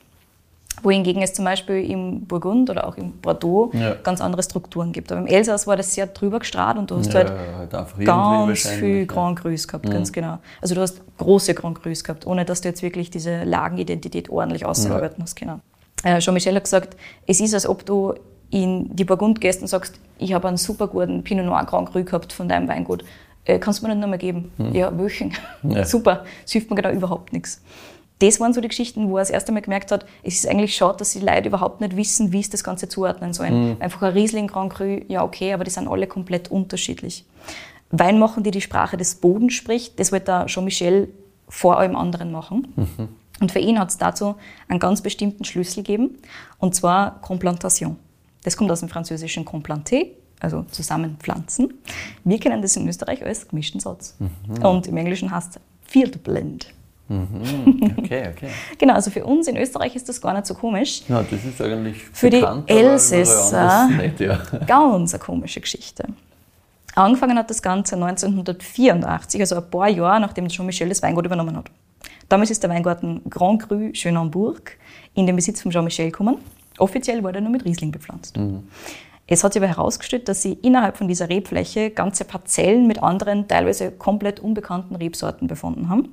[0.83, 3.95] wohingegen es zum Beispiel im Burgund oder auch im Bordeaux ja.
[4.03, 5.11] ganz andere Strukturen gibt.
[5.11, 7.33] Aber im Elsass war das sehr drüber gestrahlt und du hast ja, halt,
[7.75, 9.93] halt ganz viel Grand Crus gehabt, mhm.
[9.93, 10.39] ganz genau.
[10.61, 14.67] Also du hast große Grand Crus gehabt, ohne dass du jetzt wirklich diese Lagenidentität ordentlich
[14.67, 15.25] ausarbeiten ja.
[15.25, 15.61] hast können.
[16.05, 18.15] Äh, Jean-Michel hat gesagt, es ist, als ob du
[18.51, 22.05] in die Burgund gehst und sagst, ich habe einen super guten Pinot Noir Grand Cru
[22.05, 23.05] gehabt von deinem Weingut.
[23.45, 24.53] Äh, kannst du mir den nochmal geben?
[24.59, 24.75] Mhm.
[24.75, 25.33] Ja, Wöchen.
[25.63, 25.85] Ja.
[25.87, 26.25] super.
[26.43, 27.63] Das hilft mir genau überhaupt nichts
[28.19, 30.75] das waren so die Geschichten, wo er das erste Mal gemerkt hat, es ist eigentlich
[30.75, 33.71] schade, dass die Leute überhaupt nicht wissen, wie es das Ganze zuordnen sollen.
[33.71, 33.77] Mhm.
[33.81, 37.25] Einfach ein Riesling Grand Cru, ja okay, aber die sind alle komplett unterschiedlich.
[37.91, 41.09] Wein machen, die die Sprache des Bodens spricht, das wird da Jean-Michel
[41.49, 42.69] vor allem anderen machen.
[42.77, 43.09] Mhm.
[43.41, 46.17] Und für ihn hat es dazu einen ganz bestimmten Schlüssel gegeben,
[46.59, 47.97] und zwar Complantation.
[48.45, 50.03] Das kommt aus dem französischen Complanter,
[50.41, 51.75] also zusammenpflanzen.
[52.25, 54.17] Wir kennen das in Österreich als gemischten Satz.
[54.19, 54.65] Mhm.
[54.65, 56.73] Und im Englischen heißt es Field Blend.
[57.09, 57.95] Mhm.
[57.99, 58.49] Okay, okay.
[58.79, 61.03] genau, also für uns in Österreich ist das gar nicht so komisch.
[61.09, 64.41] Ja, das ist eigentlich für bekannt, die Elsässer nicht, ja.
[64.67, 66.05] ganz eine komische Geschichte.
[66.97, 71.71] Angefangen hat das Ganze 1984, also ein paar Jahre nachdem Jean-Michel das Weingut übernommen hat.
[72.29, 74.77] Damals ist der Weingarten Grand Cru Schönenburg
[75.15, 76.39] in den Besitz von Jean-Michel gekommen.
[76.79, 78.37] Offiziell wurde er nur mit Riesling bepflanzt.
[78.37, 78.67] Mhm.
[79.29, 83.47] Es hat sich aber herausgestellt, dass sie innerhalb von dieser Rebfläche ganze Parzellen mit anderen,
[83.47, 86.09] teilweise komplett unbekannten Rebsorten befunden haben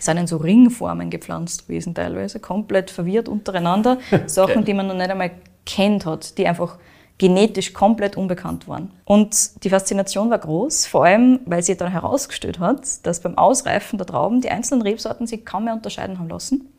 [0.00, 3.98] sind in so Ringformen gepflanzt gewesen, teilweise komplett verwirrt untereinander.
[4.26, 5.30] Sachen, die man noch nicht einmal
[5.66, 6.78] kennt hat, die einfach
[7.18, 8.92] genetisch komplett unbekannt waren.
[9.04, 13.98] Und die Faszination war groß, vor allem, weil sie dann herausgestellt hat, dass beim Ausreifen
[13.98, 16.72] der Trauben die einzelnen Rebsorten sich kaum mehr unterscheiden haben lassen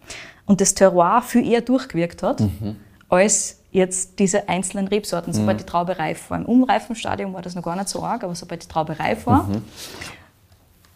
[0.47, 2.77] und das Terroir viel eher durchgewirkt hat, mhm.
[3.07, 5.59] als jetzt diese einzelnen Rebsorten, sobald mhm.
[5.59, 6.39] die Traube reif war.
[6.39, 9.43] Im Umreifenstadium war das noch gar nicht so arg, aber sobald die Traube reif war,
[9.43, 9.61] mhm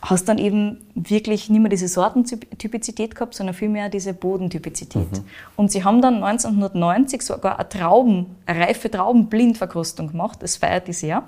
[0.10, 5.12] hast dann eben wirklich nicht mehr diese Sortentypizität gehabt, sondern vielmehr diese Bodentypizität.
[5.12, 5.26] Mhm.
[5.56, 10.94] Und sie haben dann 1990 sogar eine Trauben, eine reife Traubenblindverkrustung gemacht, das feiert die
[10.94, 11.24] sehr.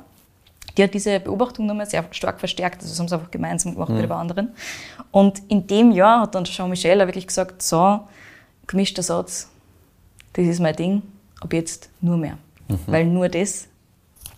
[0.78, 3.90] Die hat diese Beobachtung nochmal sehr stark verstärkt, also das haben sie einfach gemeinsam gemacht
[3.90, 3.96] mhm.
[3.96, 4.50] mit den anderen.
[5.12, 8.02] Und in dem Jahr hat dann Jean-Michel wirklich gesagt, so,
[8.68, 9.50] gemischter Satz,
[10.34, 11.02] das ist mein Ding,
[11.42, 12.38] ab jetzt nur mehr.
[12.68, 12.80] Mhm.
[12.86, 13.68] Weil nur das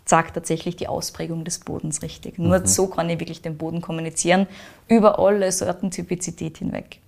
[0.10, 2.40] zeigt tatsächlich die Ausprägung des Bodens richtig.
[2.40, 2.66] Nur mhm.
[2.66, 4.48] so kann ich wirklich den Boden kommunizieren,
[4.88, 7.00] über alle Sortentypizität hinweg.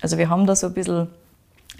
[0.00, 1.08] Also wir haben da so ein bisschen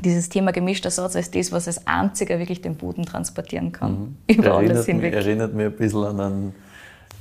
[0.04, 3.92] dieses Thema gemischter Satz als das, was als einziger wirklich den Boden transportieren kann.
[3.92, 4.16] Mhm.
[4.34, 5.14] Über erinnert alles hinweg.
[5.14, 6.54] Mich, erinnert mich ein bisschen an einen,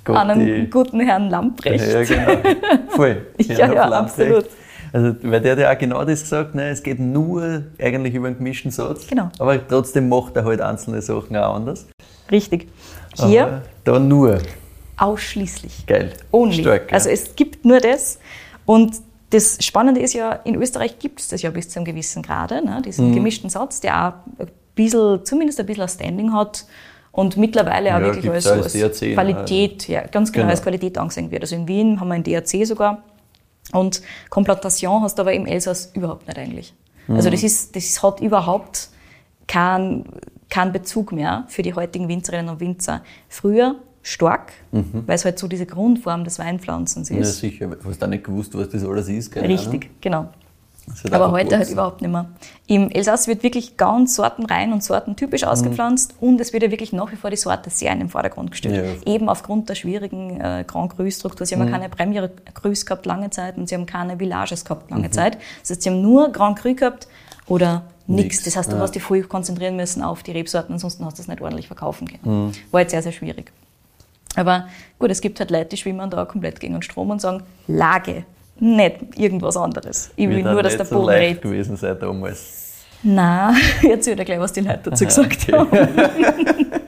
[0.03, 1.87] Gott, an einen guten Herrn Lamprecht.
[1.87, 2.49] Ja, genau.
[2.89, 3.25] Voll.
[3.37, 4.47] ja, ja, absolut.
[4.91, 6.69] Also, weil der hat ja auch genau das gesagt, ne?
[6.69, 9.07] es geht nur eigentlich über einen gemischten Satz.
[9.07, 9.29] Genau.
[9.39, 11.87] Aber trotzdem macht er halt einzelne Sachen auch anders.
[12.31, 12.67] Richtig.
[13.15, 14.39] Hier Aha, da nur.
[14.97, 15.85] Ausschließlich.
[15.87, 16.13] Geil.
[16.31, 16.61] Only.
[16.61, 16.93] Stark, ja.
[16.93, 18.19] Also es gibt nur das.
[18.65, 18.95] Und
[19.29, 22.63] das Spannende ist ja, in Österreich gibt es das ja bis zu einem gewissen Grade,
[22.63, 22.81] ne?
[22.83, 23.15] diesen mhm.
[23.15, 26.65] gemischten Satz, der auch ein bisschen, zumindest ein bisschen ein Standing hat
[27.11, 30.97] und mittlerweile auch ja, wirklich als, als DRC, Qualität, ja, ganz genau, genau, als Qualität
[30.97, 31.41] angesehen wird.
[31.41, 33.03] Also in Wien haben wir ein DRC sogar
[33.73, 36.73] und Komplantation hast du aber im Elsass überhaupt nicht eigentlich.
[37.07, 37.15] Mhm.
[37.15, 38.89] Also das, ist, das hat überhaupt
[39.47, 40.05] keinen
[40.49, 43.01] kein Bezug mehr für die heutigen Winzerinnen und Winzer.
[43.29, 45.03] Früher stark, mhm.
[45.07, 47.17] weil es halt so diese Grundform des Weinpflanzens ist.
[47.17, 47.67] Ja, sicher.
[47.67, 49.31] Du hast auch nicht gewusst, was das alles ist.
[49.31, 49.95] Keine Richtig, Ahnung.
[49.99, 50.29] genau.
[51.03, 52.29] Halt Aber heute halt überhaupt nicht mehr.
[52.67, 55.47] Im Elsass wird wirklich ganz sortenrein und sortentypisch mhm.
[55.47, 58.51] ausgepflanzt und es wird ja wirklich nach wie vor die Sorte sehr in den Vordergrund
[58.51, 59.01] gestellt.
[59.03, 59.13] Ja.
[59.13, 61.47] Eben aufgrund der schwierigen äh, Grand Cru-Struktur.
[61.47, 61.71] Sie haben mhm.
[61.71, 65.11] keine Premier Crus gehabt lange Zeit und sie haben keine Villages gehabt lange mhm.
[65.11, 65.39] Zeit.
[65.61, 67.07] Das heißt, sie haben nur Grand Cru gehabt
[67.47, 68.43] oder nichts.
[68.43, 68.81] Das heißt, du ja.
[68.81, 72.07] hast dich voll konzentrieren müssen auf die Rebsorten, ansonsten hast du das nicht ordentlich verkaufen
[72.07, 72.47] können.
[72.47, 72.51] Mhm.
[72.71, 73.51] War jetzt sehr, sehr schwierig.
[74.35, 74.67] Aber
[74.99, 78.25] gut, es gibt halt Leute, die schwimmen da komplett gegen den Strom und sagen, Lage,
[78.59, 80.11] nicht irgendwas anderes.
[80.15, 82.73] Ich will nur, dass der Boden so leicht gewesen sein damals.
[83.03, 83.55] Nein,
[83.89, 85.53] erzähl dir gleich, was die Leute dazu gesagt okay.
[85.53, 86.81] haben.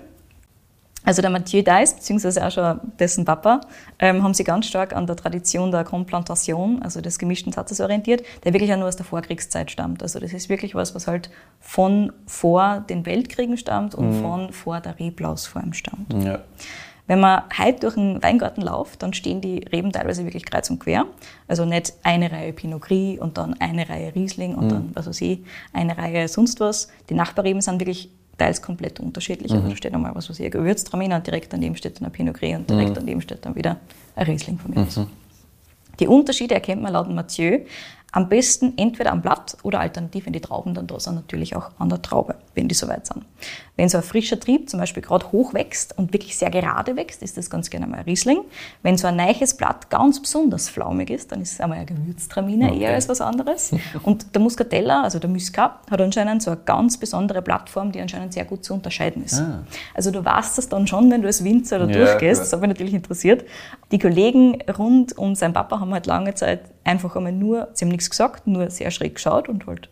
[1.08, 3.62] Also der Mathieu Deiss, beziehungsweise auch schon dessen Papa,
[3.98, 8.24] ähm, haben sich ganz stark an der Tradition der Komplantation, also des gemischten Satzes orientiert,
[8.44, 10.04] der wirklich auch nur aus der Vorkriegszeit stammt.
[10.04, 11.30] Also das ist wirklich was, was halt
[11.62, 14.22] von vor den Weltkriegen stammt und mhm.
[14.22, 16.14] von vor der Reblausform stammt.
[16.26, 16.40] Ja.
[17.08, 20.80] Wenn man heute durch einen Weingarten läuft, dann stehen die Reben teilweise wirklich kreuz und
[20.80, 21.06] quer.
[21.48, 24.70] Also nicht eine Reihe Pinot Gris und dann eine Reihe Riesling und mhm.
[24.70, 25.40] dann, was weiß ich,
[25.72, 26.90] eine Reihe sonst was.
[27.10, 29.52] Die Nachbarreben sind wirklich teils komplett unterschiedlich.
[29.52, 29.62] Also mhm.
[29.64, 32.12] Also da steht einmal was, was ich, ein Gewürztraminer und direkt daneben steht dann ein
[32.12, 32.96] Pinot Gris und direkt mhm.
[32.96, 33.78] daneben steht dann wieder
[34.16, 34.82] ein Riesling von mir.
[34.82, 35.08] Mhm.
[36.00, 37.60] Die Unterschiede erkennt man laut Mathieu
[38.14, 41.72] am besten entweder am Blatt oder alternativ, wenn die Trauben dann da sind, natürlich auch
[41.78, 43.26] an der Traube, wenn die soweit sind.
[43.76, 47.22] Wenn so ein frischer Trieb zum Beispiel gerade hoch wächst und wirklich sehr gerade wächst,
[47.22, 48.40] ist das ganz gerne mal ein Riesling.
[48.82, 52.72] Wenn so ein neues Blatt ganz besonders flaumig ist, dann ist es einmal ein Gewürztraminer
[52.72, 52.80] okay.
[52.80, 53.72] eher als was anderes.
[54.04, 58.34] Und der Muscatella, also der Muscat, hat anscheinend so eine ganz besondere Plattform, die anscheinend
[58.34, 59.40] sehr gut zu unterscheiden ist.
[59.40, 59.64] Ah.
[59.94, 62.46] Also du weißt das dann schon, wenn du als Winzer da ja, durchgehst, klar.
[62.46, 63.46] das hat mich natürlich interessiert.
[63.92, 67.92] Die Kollegen rund um seinen Papa haben halt lange Zeit einfach einmal nur, sie haben
[67.92, 69.90] nichts gesagt, nur sehr schräg geschaut und halt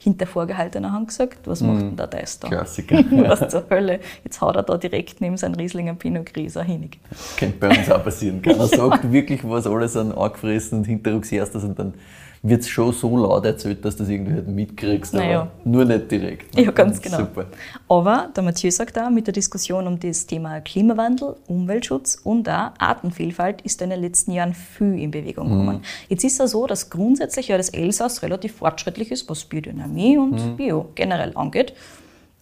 [0.00, 2.48] hinter vorgehaltener Hand gesagt, was macht denn der das da?
[2.48, 3.04] Klassiker.
[3.10, 3.98] was zur Hölle?
[4.22, 7.00] Jetzt haut er da direkt neben seinem Rieslinger Pinot Gris hinig.
[7.36, 8.40] Könnte bei uns auch passieren.
[8.40, 11.94] Keiner sagt wirklich, was alles an angefressen und Hinterrucks erstes und dann
[12.42, 15.40] wird es schon so laut erzählt, dass du das irgendwie halt mitkriegst, naja.
[15.42, 16.54] aber nur nicht direkt.
[16.56, 16.64] Ne?
[16.64, 17.18] Ja, ganz genau.
[17.18, 17.46] Super.
[17.88, 22.70] Aber der Mathieu sagt da, mit der Diskussion um das Thema Klimawandel, Umweltschutz und auch
[22.78, 25.76] Artenvielfalt ist in den letzten Jahren viel in Bewegung gekommen.
[25.78, 25.82] Mhm.
[26.08, 30.32] Jetzt ist es so, dass grundsätzlich ja das Elsass relativ fortschrittlich ist, was Biodynamie und
[30.32, 30.56] mhm.
[30.56, 31.72] Bio generell angeht.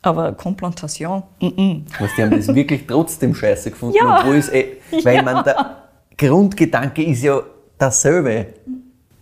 [0.03, 1.83] Aber Komplantation, mm -mm.
[1.99, 4.21] Was, die haben das wirklich trotzdem scheiße gefunden, ja.
[4.21, 5.23] obwohl es eh, weil ja.
[5.23, 5.77] man der
[6.17, 7.41] Grundgedanke ist ja
[7.77, 8.47] dasselbe.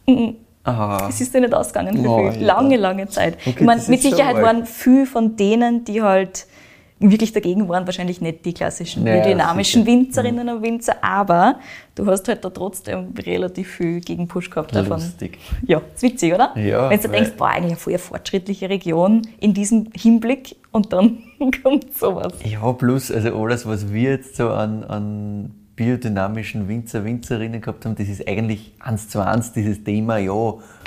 [0.06, 1.08] Mm Aha.
[1.08, 2.42] Es ist dir nicht ausgegangen für oh, viel.
[2.42, 3.36] Lange, lange Zeit.
[3.40, 6.46] Okay, ich meine, mit Sicherheit waren viele von denen, die halt
[7.10, 11.56] wirklich dagegen waren, wahrscheinlich nicht die klassischen ja, dynamischen Winzerinnen und Winzer, aber
[11.94, 15.00] du hast halt da trotzdem relativ viel Gegenpush gehabt davon.
[15.00, 15.38] Lustig.
[15.66, 16.56] Ja, ist witzig, oder?
[16.56, 16.88] Ja.
[16.90, 21.18] Wenn du denkst, boah, eigentlich eine voll fortschrittliche Region in diesem Hinblick und dann
[21.62, 22.32] kommt sowas.
[22.44, 27.96] Ja, plus, also alles, was wir jetzt so an, an biodynamischen Winzer, Winzerinnen gehabt haben,
[27.96, 30.32] das ist eigentlich eins zu eins dieses Thema, ja,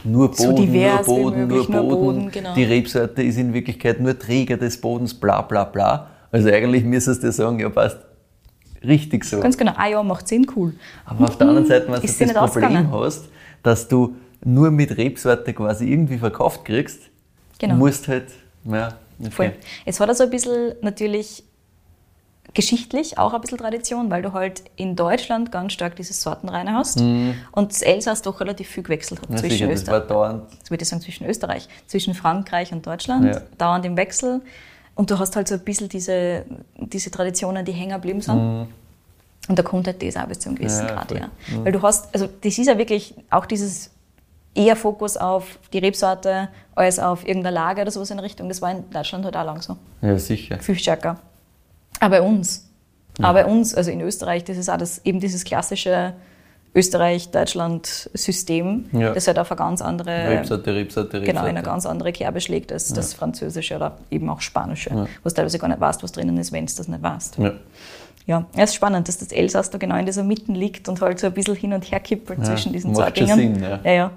[0.04, 1.90] nur Boden, so nur Boden, möglich, nur Boden.
[1.90, 2.56] Nur Boden genau.
[2.56, 6.08] Die Rebsorte ist in Wirklichkeit nur Träger des Bodens, bla bla bla.
[6.32, 7.98] Also eigentlich müsstest du sagen, ja passt,
[8.84, 9.40] richtig so.
[9.40, 10.74] Ganz genau, ah ja, macht Sinn, cool.
[11.06, 13.26] Aber auf der anderen Seite, wenn du das Problem hast,
[13.64, 17.02] dass du nur mit Rebsorte quasi irgendwie verkauft kriegst,
[17.60, 17.76] genau.
[17.76, 18.28] musst halt,
[18.66, 19.32] ja, okay.
[19.32, 19.54] Voll.
[19.86, 21.44] Es hat also ein bisschen natürlich
[22.58, 27.00] geschichtlich auch ein bisschen Tradition, weil du halt in Deutschland ganz stark dieses Sortenreine hast
[27.00, 27.36] Mhm.
[27.52, 30.44] und das Elsass doch relativ viel gewechselt hat Ja, zwischen sicher, das war Österreich, dauernd.
[30.60, 33.42] das würde ich sagen zwischen Österreich, zwischen Frankreich und Deutschland, Ja.
[33.60, 34.42] dauernd im Wechsel
[34.96, 36.46] und du hast halt so ein bisschen diese,
[36.78, 38.68] diese Traditionen, die hängen geblieben sind.
[39.50, 40.90] Und da kommt halt das auch bis zu einem gewissen Mhm.
[40.90, 41.20] Ja, Grad voll.
[41.20, 41.30] her.
[41.64, 43.92] Weil du hast, also das ist ja wirklich auch dieses
[44.56, 48.50] eher Fokus auf die Rebsorte als auf irgendeine Lage oder sowas in Richtung.
[48.50, 49.78] Das war in Deutschland halt auch lang so.
[50.02, 50.58] Ja, sicher.
[50.60, 51.18] Viel stärker.
[52.00, 52.64] Aber bei uns.
[53.20, 56.14] Aber bei uns, also in Österreich, das ist auch das, eben dieses klassische
[56.76, 59.14] Österreich-Deutschland-System, Ja.
[59.14, 61.22] das halt auf eine ganz andere, Rebsorte, Rebsorte, Rebsorte.
[61.22, 65.08] genau, in eine ganz andere Kerbe schlägt als das Französische oder eben auch Spanische, wo
[65.30, 67.38] du teilweise gar nicht weißt, was drinnen ist, wenn du das nicht weißt.
[67.40, 67.54] Ja.
[68.28, 71.18] Ja, es ist spannend, dass das Elsass da genau in dieser Mitte liegt und halt
[71.18, 73.56] so ein bisschen hin und her kippelt Ja, zwischen diesen zwei macht schon Dingen.
[73.56, 73.80] Sinn, ja.
[73.92, 74.12] ja,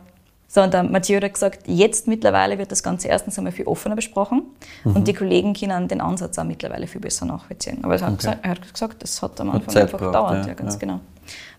[0.50, 0.54] ja.
[0.54, 3.94] So, und der Mathieu hat gesagt, jetzt mittlerweile wird das Ganze erstens einmal viel offener
[3.96, 4.42] besprochen
[4.84, 4.96] Mhm.
[4.96, 7.78] und die Kollegen können den Ansatz auch mittlerweile viel besser nachvollziehen.
[7.84, 10.42] Aber er hat, gesagt, er hat gesagt, das hat am Hat Anfang Zeit einfach gedauert.
[10.42, 10.78] ja, Ja, ganz ja.
[10.80, 11.00] genau.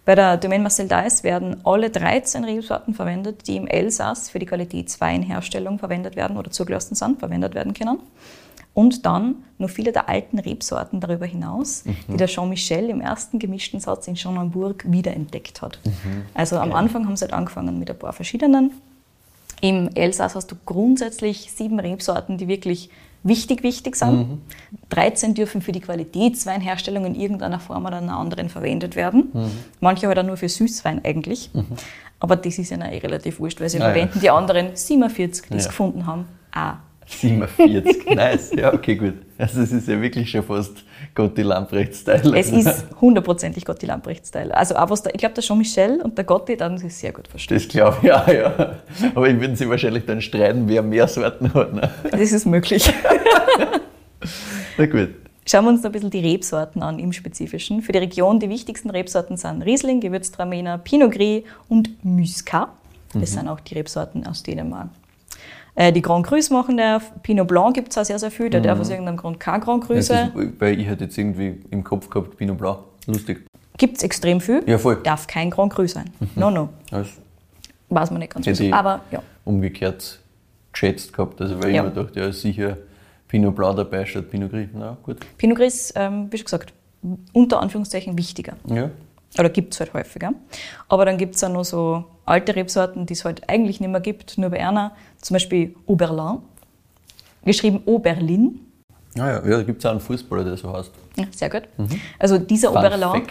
[0.03, 4.47] Bei der Domaine Marcel Dice werden alle 13 Rebsorten verwendet, die im Elsass für die
[4.47, 7.99] Qualitätsweinherstellung verwendet werden oder zugelassen sind, verwendet werden können.
[8.73, 11.95] Und dann noch viele der alten Rebsorten darüber hinaus, Mhm.
[12.13, 15.79] die der Jean-Michel im ersten gemischten Satz in Schonenburg wiederentdeckt hat.
[15.83, 15.91] Mhm.
[16.33, 18.71] Also am Anfang haben sie halt angefangen mit ein paar verschiedenen.
[19.59, 22.89] Im Elsass hast du grundsätzlich sieben Rebsorten, die wirklich
[23.23, 24.39] wichtig, wichtig sind.
[24.89, 29.31] 13 dürfen für die Qualitätsweinherstellung in irgendeiner Form oder einer anderen verwendet werden.
[29.79, 31.51] Manche halt auch nur für Süßwein eigentlich.
[32.19, 33.93] Aber das ist ihnen eh relativ wurscht, weil sie Ah, ja.
[33.93, 35.69] verwenden die anderen 47, die es Ja.
[35.69, 36.75] gefunden haben, auch.
[37.11, 38.51] 47, nice.
[38.55, 39.15] Ja, okay, gut.
[39.37, 42.37] Also es ist ja wirklich schon fast Gotti Lamprecht-Style.
[42.37, 44.55] Es ist hundertprozentig Gotti Lamprecht-Style.
[44.55, 47.27] Also auch was da, ich glaube, der Jean-Michel und der Gotti dann sich sehr gut
[47.27, 47.57] verstehen.
[47.57, 48.75] Das glaube ich auch, ja.
[49.15, 51.73] Aber ich würden sie wahrscheinlich dann streiten, wer mehr Sorten hat.
[51.73, 51.89] Ne?
[52.09, 52.91] Das ist möglich.
[54.77, 55.09] Na gut.
[55.47, 57.81] Schauen wir uns noch ein bisschen die Rebsorten an im Spezifischen.
[57.81, 62.69] Für die Region die wichtigsten Rebsorten sind Riesling, Gewürztraminer, Pinot Gris und Muscat.
[63.13, 64.89] Das sind auch die Rebsorten aus Dänemark.
[65.75, 67.11] Äh, Die Grand Crus machen darf.
[67.23, 68.49] Pinot Blanc gibt es auch sehr, sehr viel.
[68.49, 70.31] Der darf aus irgendeinem Grund kein Grand Cru sein.
[70.35, 72.83] ist, weil ich hätte jetzt irgendwie im Kopf gehabt, Pinot Blau.
[73.07, 73.45] Lustig.
[73.77, 74.63] Gibt es extrem viel.
[74.67, 74.97] Ja, voll.
[75.03, 76.05] Darf kein Grand Cru sein.
[76.35, 76.69] No, no.
[76.89, 77.07] Das
[77.89, 79.21] Weiß man nicht ganz Hätte Aber ja.
[79.43, 80.19] umgekehrt
[80.71, 81.41] geschätzt gehabt.
[81.41, 81.83] Also weil Ja.
[81.85, 82.77] ich mir dachte, ja, ist sicher
[83.27, 84.69] Pinot Blau dabei statt Pinot Gris.
[84.73, 85.17] Na gut.
[85.37, 86.73] Pinot Gris, ähm, wie schon gesagt,
[87.33, 88.53] unter Anführungszeichen wichtiger.
[88.67, 88.89] Ja.
[89.39, 90.33] Oder gibt es halt häufiger.
[90.89, 94.01] Aber dann gibt es auch noch so alte Rebsorten, die es halt eigentlich nicht mehr
[94.01, 94.91] gibt, nur bei einer.
[95.21, 96.39] Zum Beispiel Oberlin,
[97.45, 98.59] geschrieben Oberlin.
[99.19, 100.91] Ah, ja, da gibt es auch einen Fußballer, der so heißt.
[101.17, 101.63] Ja, sehr gut.
[102.17, 103.23] Also dieser Oberlin.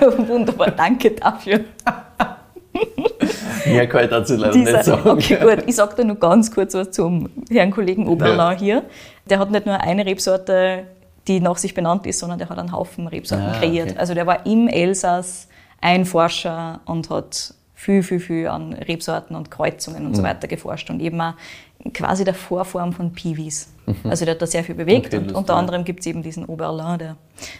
[0.28, 1.60] Wunderbar, danke dafür.
[3.66, 5.08] Mehr kann ich dazu leider nicht Dieser, sagen.
[5.10, 5.64] okay, gut.
[5.66, 8.52] Ich sage da nur ganz kurz was zum Herrn Kollegen Oberlin Ja.
[8.52, 8.82] hier.
[9.28, 10.84] Der hat nicht nur eine Rebsorte,
[11.28, 13.90] die nach sich benannt ist, sondern der hat einen Haufen Rebsorten Ah, kreiert.
[13.90, 13.98] okay.
[13.98, 15.48] Also der war im Elsass
[15.80, 20.06] ein Forscher und hat viel, viel, viel an Rebsorten und Kreuzungen Mhm.
[20.08, 21.34] und so weiter geforscht und eben auch
[21.92, 23.68] quasi der Vorform von Piwis.
[24.04, 25.18] Also der hat da sehr viel bewegt Mhm.
[25.18, 27.16] Okay, und unter anderem gibt es eben diesen Oberlin, der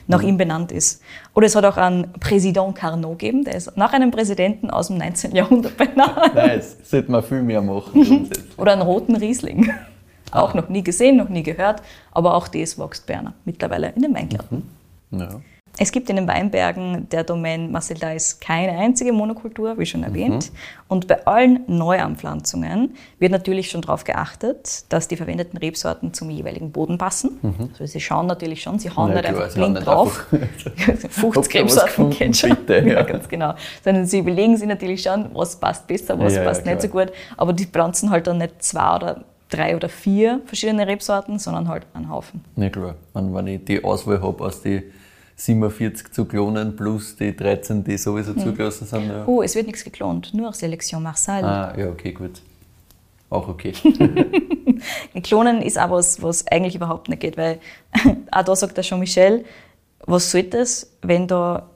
[0.06, 1.02] nach ihm benannt ist.
[1.34, 4.98] Oder es hat auch einen Präsident Carnot gegeben, der ist nach einem Präsidenten aus dem
[4.98, 5.34] 19.
[5.34, 6.16] Jahrhundert benannt.
[6.34, 6.76] Nice.
[6.84, 8.04] Sollte man viel mehr machen.
[8.04, 8.56] grundsätzlich.
[8.58, 9.70] Oder einen roten Riesling.
[10.30, 11.82] Auch noch nie gesehen, noch nie gehört,
[12.12, 14.62] aber auch das wächst Berner mittlerweile in den Weingärten.
[15.10, 15.40] ja.
[15.78, 20.52] Es gibt in den Weinbergen der Domaine Marcel Dice keine einzige Monokultur, wie schon erwähnt.
[20.86, 26.72] Und bei allen Neuanpflanzungen wird natürlich schon darauf geachtet, dass die verwendeten Rebsorten zum jeweiligen
[26.72, 27.38] Boden passen.
[27.72, 30.26] Also sie schauen natürlich schon, sie hauen Ja, nicht klar, einfach blind drauf.
[30.30, 32.16] einfach- 50 Habt ihr was Rebsorten gefunden?
[32.16, 32.50] kennt schon.
[32.50, 32.92] Bitte, ja.
[32.94, 33.02] ja.
[33.02, 33.54] ganz genau.
[33.82, 37.10] Sondern sie überlegen sich natürlich schon, was passt besser, was ja, passt nicht so gut.
[37.38, 41.86] Aber die pflanzen halt dann nicht zwei oder drei oder vier verschiedene Rebsorten, sondern halt
[41.94, 42.44] einen Haufen.
[42.56, 44.82] Ja klar, wenn, wenn ich die Auswahl habe aus den
[45.44, 49.08] 47 zu klonen plus die 13, die sowieso zugelassen sind.
[49.08, 49.24] Ja.
[49.26, 51.44] Oh, es wird nichts geklont, nur Selection Marcel.
[51.44, 52.40] Ah, ja, okay, gut.
[53.28, 53.72] Auch okay.
[55.22, 57.58] Klonen ist auch was, was eigentlich überhaupt nicht geht, weil
[58.30, 59.44] auch da sagt der Jean-Michel,
[60.06, 61.68] was soll das, wenn da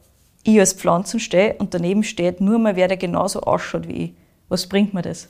[0.44, 4.12] ich als Pflanzen stehe und daneben steht nur mal wer, der genauso ausschaut wie ich.
[4.48, 5.28] Was bringt mir das?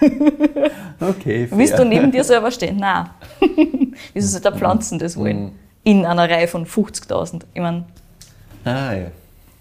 [1.00, 1.58] Okay, fair.
[1.58, 2.76] Willst du neben dir selber stehen?
[2.76, 3.10] Nein.
[4.12, 5.50] Wieso soll der Pflanzen das wollen?
[5.84, 5.90] Mhm.
[5.90, 7.42] In einer Reihe von 50.000.
[7.54, 7.84] Ich meine,
[8.64, 9.06] Ah, ja.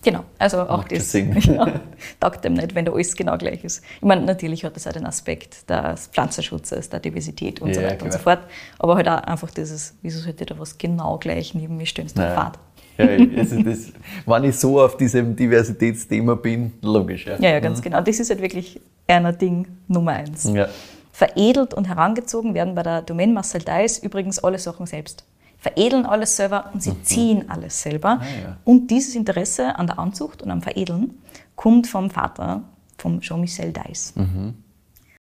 [0.04, 1.80] genau, also auch Macht das ja,
[2.20, 3.84] taugt dem nicht, wenn da alles genau gleich ist.
[3.96, 7.88] Ich meine, natürlich hat das auch den Aspekt des Pflanzenschutzes, der Diversität und so Ja,
[7.90, 8.38] weiter und so klar.
[8.38, 8.48] fort.
[8.78, 12.06] Aber halt auch einfach dieses, wieso sollte da was genau gleich neben mir stehen?
[12.06, 12.22] Ist doch.
[12.34, 12.60] Fahrt.
[13.00, 13.08] Ja,
[13.38, 13.92] also das,
[14.28, 17.38] wenn ich so auf diesem Diversitätsthema bin, logisch, ja.
[17.40, 18.02] Ja, ja, ganz genau.
[18.02, 20.44] Das ist halt wirklich einer Ding Nummer eins.
[20.44, 20.68] Ja.
[21.12, 25.24] Veredelt und herangezogen werden bei der Domaine Marcel Dice übrigens alle Sachen selbst.
[25.62, 28.20] Veredeln alles selber und sie ziehen alles selber.
[28.20, 28.58] Ah, ja.
[28.66, 31.14] Und dieses Interesse an der Anzucht und am Veredeln
[31.56, 32.64] kommt vom Vater,
[32.98, 34.14] vom Jean-Michel Deiss.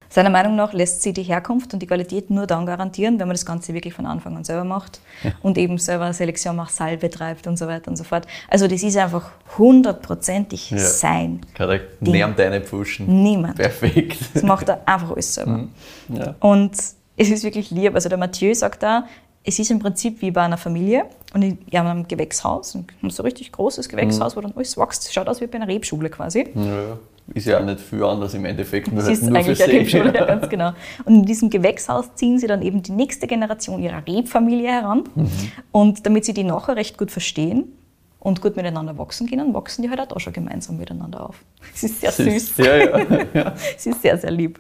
[0.10, 3.34] Seiner Meinung nach lässt sie die Herkunft und die Qualität nur dann garantieren, wenn man
[3.36, 5.02] das Ganze wirklich von Anfang an selber macht
[5.42, 8.26] und eben selber Selektion Marsal betreibt und so weiter und so fort.
[8.50, 10.78] Also das ist einfach hundertprozentig Ja.
[10.78, 11.42] sein.
[11.56, 12.14] Kann er Ding.
[12.14, 13.22] neben deine pfuschen.
[13.24, 13.56] Niemand.
[13.58, 14.18] Perfekt.
[14.34, 15.58] Das macht er einfach alles selber.
[15.58, 15.70] Mhm.
[16.16, 16.36] Ja.
[16.40, 16.72] Und
[17.18, 17.94] es ist wirklich lieb.
[17.96, 19.06] Also der Mathieu sagt da,
[19.48, 23.24] es ist im Prinzip wie bei einer Familie und in ja, einem Gewächshaus, ein so
[23.24, 24.38] richtig großes Gewächshaus, Mhm.
[24.38, 25.14] wo dann alles wächst.
[25.14, 26.50] Schaut aus wie bei einer Rebschule quasi.
[26.54, 26.98] Ja,
[27.34, 28.88] ist ja auch nicht viel anders im Endeffekt.
[28.90, 29.74] Nur Das halt ist nur eigentlich eine.
[29.74, 30.74] Rebschule, ja, ganz genau.
[31.06, 35.06] Und in diesem Gewächshaus ziehen sie dann eben die nächste Generation ihrer Rebfamilie heran.
[35.16, 35.30] Mhm.
[35.72, 37.72] Und damit sie die nachher recht gut verstehen
[38.20, 41.38] und gut miteinander wachsen können, wachsen die halt auch da schon gemeinsam miteinander auf.
[41.74, 42.58] Es ist sehr süß.
[42.58, 43.54] Ja, ja.
[43.78, 44.60] Es ist sehr, sehr lieb.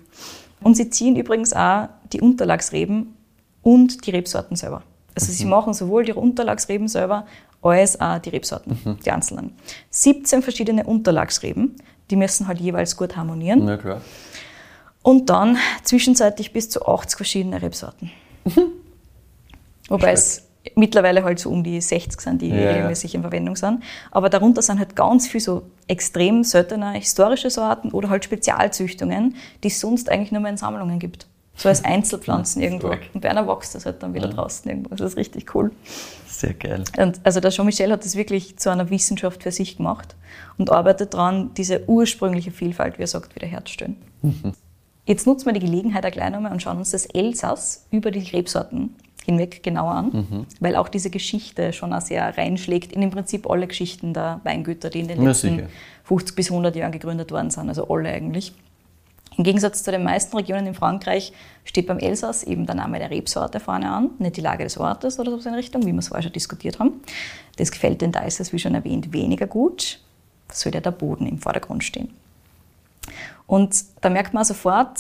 [0.61, 3.16] Und sie ziehen übrigens auch die Unterlagsreben
[3.67, 4.81] und die Rebsorten selber.
[5.13, 7.25] Also sie machen sowohl die Unterlagsreben selber
[7.61, 9.55] als auch die Rebsorten, die einzelnen.
[9.89, 11.75] 17 verschiedene Unterlagsreben,
[12.09, 13.65] die müssen halt jeweils gut harmonieren.
[13.65, 13.99] Na klar.
[15.01, 18.09] Und dann zwischenzeitlich bis zu 80 verschiedene Rebsorten.
[19.89, 22.71] Wobei es mittlerweile halt so um die 60 sind, die Ja, ja.
[22.71, 23.83] regelmäßig in Verwendung sind.
[24.11, 29.67] Aber darunter sind halt ganz viel so extrem seltene historische Sorten oder halt Spezialzüchtungen, die
[29.67, 31.27] es sonst eigentlich nur mehr in Sammlungen gibt.
[31.57, 32.87] So als Einzelpflanzen irgendwo.
[32.87, 33.09] Stark.
[33.13, 34.95] Und bei einer wächst das halt dann wieder draußen irgendwo.
[34.95, 35.71] Das ist richtig cool.
[36.27, 36.83] Sehr geil.
[36.97, 40.15] Und also der Jean-Michel hat das wirklich zu einer Wissenschaft für sich gemacht
[40.59, 43.97] und arbeitet daran, diese ursprüngliche Vielfalt, wie er sagt, wiederherzustellen.
[45.05, 48.19] Jetzt nutzen wir die Gelegenheit auch gleich nochmal und schauen uns das Elsass über die
[48.19, 48.93] Rebsorten
[49.25, 53.67] hinweg genauer an, weil auch diese Geschichte schon auch sehr reinschlägt in im Prinzip alle
[53.67, 55.67] Geschichten der Weingüter, die in den Ja, letzten sicher.
[56.03, 58.53] 50 bis 100 Jahren gegründet worden sind, also alle eigentlich.
[59.37, 61.31] Im Gegensatz zu den meisten Regionen in Frankreich
[61.63, 65.19] steht beim Elsass eben der Name der Rebsorte vorne an, nicht die Lage des Ortes
[65.19, 67.01] oder so in Richtung, wie wir es vorher schon diskutiert haben.
[67.57, 69.99] Das gefällt den Deises, wie schon erwähnt, weniger gut.
[70.51, 72.13] Soll ja der Boden im Vordergrund stehen.
[73.45, 74.97] Und da merkt man sofort,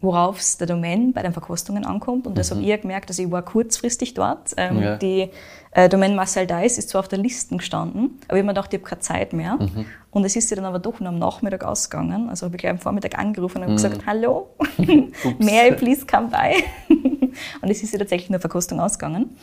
[0.00, 2.26] worauf es der Domain bei den Verkostungen ankommt.
[2.26, 4.54] Und das habe ich ja gemerkt, dass ich war kurzfristig dort.
[4.56, 4.82] Ähm, Mhm.
[4.82, 4.96] Ja.
[4.96, 5.30] Die
[5.72, 8.72] äh, Domain Marcel Deiss ist zwar auf der Liste gestanden, aber ich habe mir gedacht,
[8.72, 9.56] ich habe keine Zeit mehr.
[9.56, 9.86] Mhm.
[10.12, 12.28] Und es ist sie dann aber doch nur am Nachmittag ausgegangen.
[12.30, 13.76] Also habe ich gleich am Vormittag angerufen und habe Mhm.
[13.76, 14.48] gesagt, hallo,
[15.38, 16.62] may I please come by?
[17.62, 19.36] und es ist ja tatsächlich eine Verkostung ausgegangen.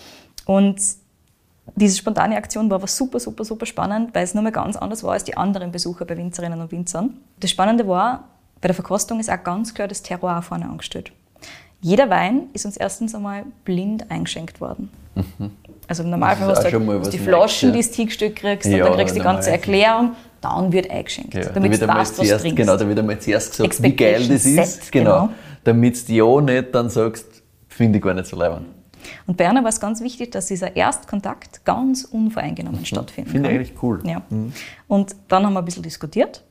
[0.46, 0.80] Und
[1.76, 5.14] diese spontane Aktion war aber super, super, super spannend, weil es nochmal ganz anders war
[5.14, 7.18] als die anderen Besucher bei Winzerinnen und Winzern.
[7.40, 8.30] Das Spannende war,
[8.66, 11.12] bei der Verkostung ist auch ganz klar das Terroir vorne angestellt.
[11.82, 14.90] Jeder Wein ist uns erstens einmal blind eingeschenkt worden.
[15.88, 17.80] Also im Normalfall hast du halt die Flaschen, ja.
[17.80, 21.36] die du hingestellt kriegst, Ja, und dann kriegst du die ganze Erklärung, dann wird eingeschenkt,
[21.36, 22.58] Ja, da damit du weißt, was zuerst, trinkst.
[22.58, 24.84] genau, da wird einmal zuerst gesagt, wie geil das Expectation ist.
[24.86, 25.12] set, genau.
[25.28, 25.34] genau.
[25.64, 28.66] Damit du ja nicht dann sagst, finde ich gar nicht so leibend.
[29.28, 33.08] Und bei einer war es ganz wichtig, dass dieser Erstkontakt ganz unvoreingenommen Mhm.
[33.28, 34.02] Finde ich eigentlich cool.
[34.08, 34.24] Ja.
[34.88, 36.44] Und dann haben wir ein bisschen diskutiert.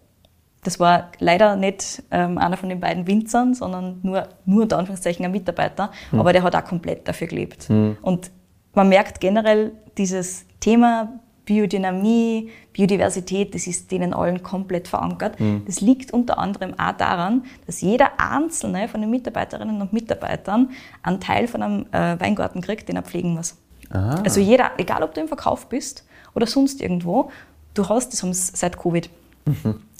[0.64, 5.24] Das war leider nicht ähm, einer von den beiden Winzern, sondern nur, nur unter Anführungszeichen
[5.24, 6.20] ein Mitarbeiter, Hm.
[6.20, 7.68] aber der hat auch komplett dafür gelebt.
[8.02, 8.30] Und
[8.72, 15.38] man merkt generell, dieses Thema Biodynamie, Biodiversität, das ist denen allen komplett verankert.
[15.38, 15.62] Hm.
[15.66, 20.70] Das liegt unter anderem auch daran, dass jeder einzelne von den Mitarbeiterinnen und Mitarbeitern
[21.02, 23.56] einen Teil von einem äh, Weingarten kriegt, den er pflegen muss.
[23.90, 24.20] Ah.
[24.24, 27.30] Also jeder, egal ob du im Verkauf bist oder sonst irgendwo,
[27.74, 29.10] du hast, das haben sie seit Covid.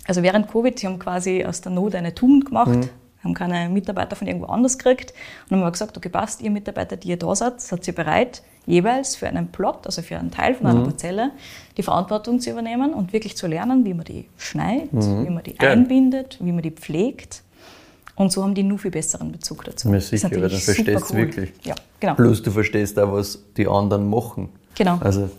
[0.06, 2.78] Also während Covid, sie haben quasi aus der Not eine Tugend gemacht,
[3.22, 5.14] haben keine Mitarbeiter von irgendwo anders gekriegt
[5.48, 9.16] und haben gesagt, okay, passt, ihr Mitarbeiter, die ihr da seid, seid ihr bereit, jeweils
[9.16, 11.30] für einen Plot, also für einen Teil von einer Parzelle,
[11.78, 15.54] die Verantwortung zu übernehmen und wirklich zu lernen, wie man die schneidet, wie man die
[15.54, 15.70] Geil.
[15.70, 17.42] einbindet, wie man die pflegt.
[18.16, 19.88] Und so haben die nur viel besseren Bezug dazu.
[19.88, 21.20] Ja, Das ist sicher, weil dann verstehst du cool.
[21.22, 21.52] wirklich.
[21.64, 22.14] Ja, genau.
[22.14, 24.50] Plus du verstehst auch, was die anderen machen.
[24.76, 24.98] Genau.
[25.00, 25.30] Also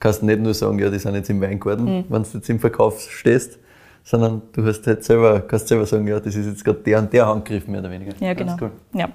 [0.00, 2.04] kannst nicht nur sagen, ja, die sind jetzt im Weingarten, Mhm.
[2.08, 3.58] wenn du jetzt im Verkauf stehst,
[4.08, 7.12] sondern du hast halt selber, kannst selber sagen, ja, das ist jetzt gerade der und
[7.12, 8.14] der Handgriff mehr oder weniger.
[8.20, 8.56] Ja, genau.
[8.58, 8.70] cool.
[8.94, 9.10] Ja.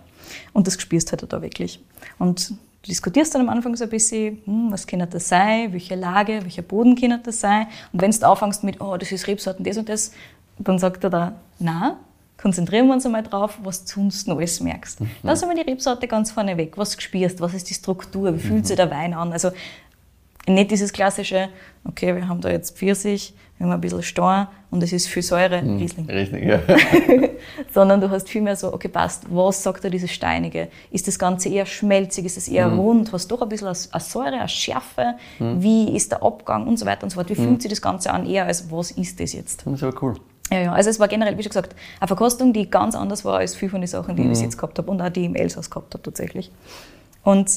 [0.54, 1.84] Und das spürst halt da wirklich.
[2.20, 2.56] Und du
[2.88, 6.62] diskutierst dann am Anfang so ein bisschen, hm, was kann das sein, welche Lage, welcher
[6.62, 7.66] Boden kann das sein.
[7.92, 10.12] Und wenn du anfängst mit, oh, das ist Rebsorten, das und das,
[10.60, 11.98] dann sagt er da, na,
[12.38, 15.02] konzentrieren wir uns einmal drauf, was du sonst alles merkst.
[15.02, 15.10] Mhm.
[15.24, 18.38] Lass einmal die Rebsorte ganz vorne weg, was du spürst, was ist die Struktur, wie
[18.38, 18.40] Mhm.
[18.48, 19.34] fühlt sich der Wein an.
[19.34, 19.50] Also
[20.48, 21.50] nicht dieses klassische,
[21.84, 25.22] okay, wir haben da jetzt Pfirsich, wir haben ein bisschen Stein und es ist viel
[25.24, 26.60] Säure, Riesling Richtig, ja.
[27.74, 30.68] sondern du hast vielmehr so, okay, passt, was sagt er dieses Steinige?
[30.92, 32.80] Ist das Ganze eher schmelzig, ist es eher Mhm.
[32.80, 36.86] rund, hast doch ein bisschen eine Säure, eine Schärfe, wie ist der Abgang und so
[36.86, 37.30] weiter und so fort.
[37.30, 39.66] Wie fühlt sich das Ganze an, eher als was ist das jetzt?
[39.66, 40.16] Das ist aber cool.
[40.52, 43.38] Ja, ja, also es war generell, wie schon gesagt, eine Verkostung, die ganz anders war
[43.38, 44.44] als viele von den Sachen, die ich bis Mhm.
[44.46, 46.52] jetzt gehabt habe und auch die ich im Elsass gehabt habe tatsächlich.
[47.24, 47.50] Und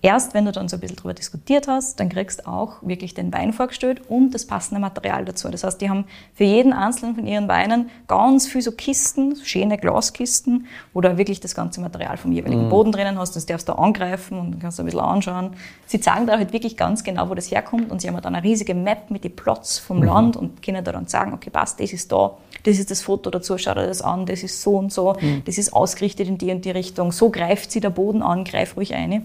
[0.00, 3.14] Erst wenn du dann so ein bisschen darüber diskutiert hast, dann kriegst du auch wirklich
[3.14, 5.48] den Wein vorgestellt und das passende Material dazu.
[5.48, 9.76] Das heißt, die haben für jeden einzelnen von ihren Weinen ganz viel so Kisten, schöne
[9.76, 12.68] Glaskisten, wo du wirklich das ganze Material vom jeweiligen mhm.
[12.68, 13.34] Boden drinnen hast.
[13.34, 15.50] Das darfst du angreifen und kannst du ein bisschen anschauen.
[15.86, 18.44] Sie zeigen da halt wirklich ganz genau, wo das herkommt und sie haben dann eine
[18.44, 20.04] riesige Map mit den Plots vom mhm.
[20.04, 23.30] Land und können da dann sagen, okay, passt, das ist da, das ist das Foto
[23.30, 25.42] dazu, schau dir das an, das ist so und so, mhm.
[25.44, 28.76] das ist ausgerichtet in die und die Richtung, so greift sie der Boden an, greif
[28.76, 29.22] ruhig eine.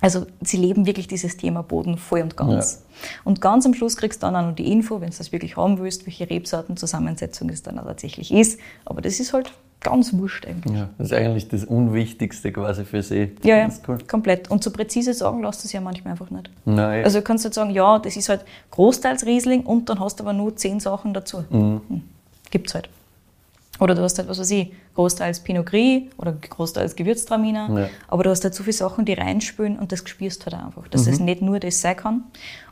[0.00, 2.82] Also sie leben wirklich dieses Thema Boden voll und ganz.
[3.02, 3.08] Ja.
[3.24, 5.56] Und ganz am Schluss kriegst du dann auch noch die Info, wenn du das wirklich
[5.56, 8.60] haben willst, welche Rebsortenzusammensetzung es dann tatsächlich ist.
[8.84, 10.74] Aber das ist halt ganz wurscht eigentlich.
[10.74, 13.32] Ja, das ist eigentlich das Unwichtigste quasi für sie.
[13.42, 13.98] Ja, ja cool.
[14.06, 14.50] komplett.
[14.50, 16.50] Und so präzise sagen lässt es ja manchmal einfach nicht.
[16.64, 17.04] Nein.
[17.04, 20.24] Also du kannst halt sagen, ja, das ist halt großteils Riesling und dann hast du
[20.24, 21.44] aber nur zehn Sachen dazu.
[21.50, 21.80] Mhm.
[21.88, 22.02] Hm.
[22.50, 22.88] Gibt's halt.
[23.80, 27.80] Oder du hast halt, was weiß ich, großteils Pinot Gris oder großteils Gewürztraminer.
[27.80, 27.88] Ja.
[28.08, 30.88] Aber du hast halt so viele Sachen, die reinspülen und das spürst du halt einfach.
[30.88, 31.12] Dass mhm.
[31.12, 32.24] es nicht nur das sein kann.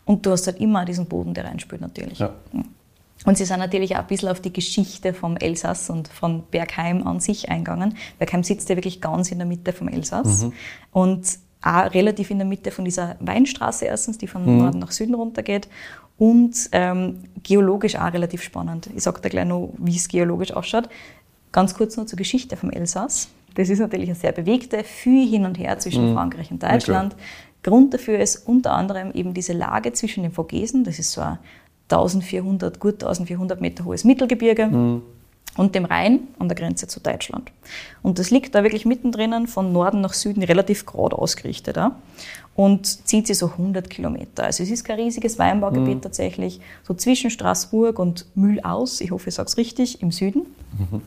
[0.05, 2.19] Und du hast halt immer diesen Boden, der reinspült natürlich.
[2.19, 2.33] Ja.
[3.25, 7.07] Und sie sind natürlich auch ein bisschen auf die Geschichte vom Elsass und von Bergheim
[7.07, 7.97] an sich eingegangen.
[8.19, 10.45] Bergheim sitzt ja wirklich ganz in der Mitte vom Elsass.
[10.45, 10.53] Mhm.
[10.93, 11.27] Und
[11.63, 14.59] auch relativ in der Mitte von dieser Weinstraße erstens, die von mhm.
[14.59, 15.69] Norden nach Süden runtergeht
[16.19, 18.89] und ähm, geologisch auch relativ spannend.
[18.95, 20.89] Ich sage da gleich noch, wie es geologisch ausschaut.
[21.53, 23.29] Ganz kurz noch zur Geschichte vom Elsass.
[23.55, 26.15] Das ist natürlich eine sehr bewegte, viel hin und her zwischen mhm.
[26.15, 27.15] Frankreich und Deutschland.
[27.15, 27.23] Okay.
[27.63, 30.85] Grund dafür ist unter anderem eben diese Lage zwischen den Vogesen.
[30.85, 31.39] Das ist so ein
[31.91, 34.67] 1400, gut 1400 Meter hohes Mittelgebirge.
[34.67, 35.03] Mhm
[35.57, 37.51] und dem Rhein an der Grenze zu Deutschland.
[38.03, 41.77] Und das liegt da wirklich mittendrin von Norden nach Süden relativ gerade ausgerichtet.
[41.77, 41.97] Ja?
[42.57, 44.45] Und zieht sich so 100 Kilometer.
[44.45, 46.01] Also es ist kein riesiges Weinbaugebiet mhm.
[46.01, 50.47] tatsächlich, so zwischen Straßburg und Mühlaus, ich hoffe, ich sage es richtig, im Süden.
[50.79, 51.03] Mhm.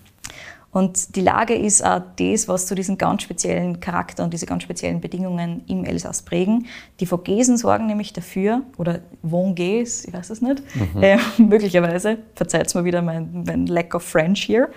[0.71, 4.61] Und die Lage ist auch das, was zu diesen ganz speziellen Charakter und diese ganz
[4.61, 6.67] speziellen Bedingungen im Elsass prägen.
[6.99, 11.01] Die Vogesen sorgen nämlich dafür, oder Vongés, ich weiß es nicht, mhm.
[11.01, 14.69] äh, möglicherweise, verzeiht mir wieder mein, mein Lack of French hier,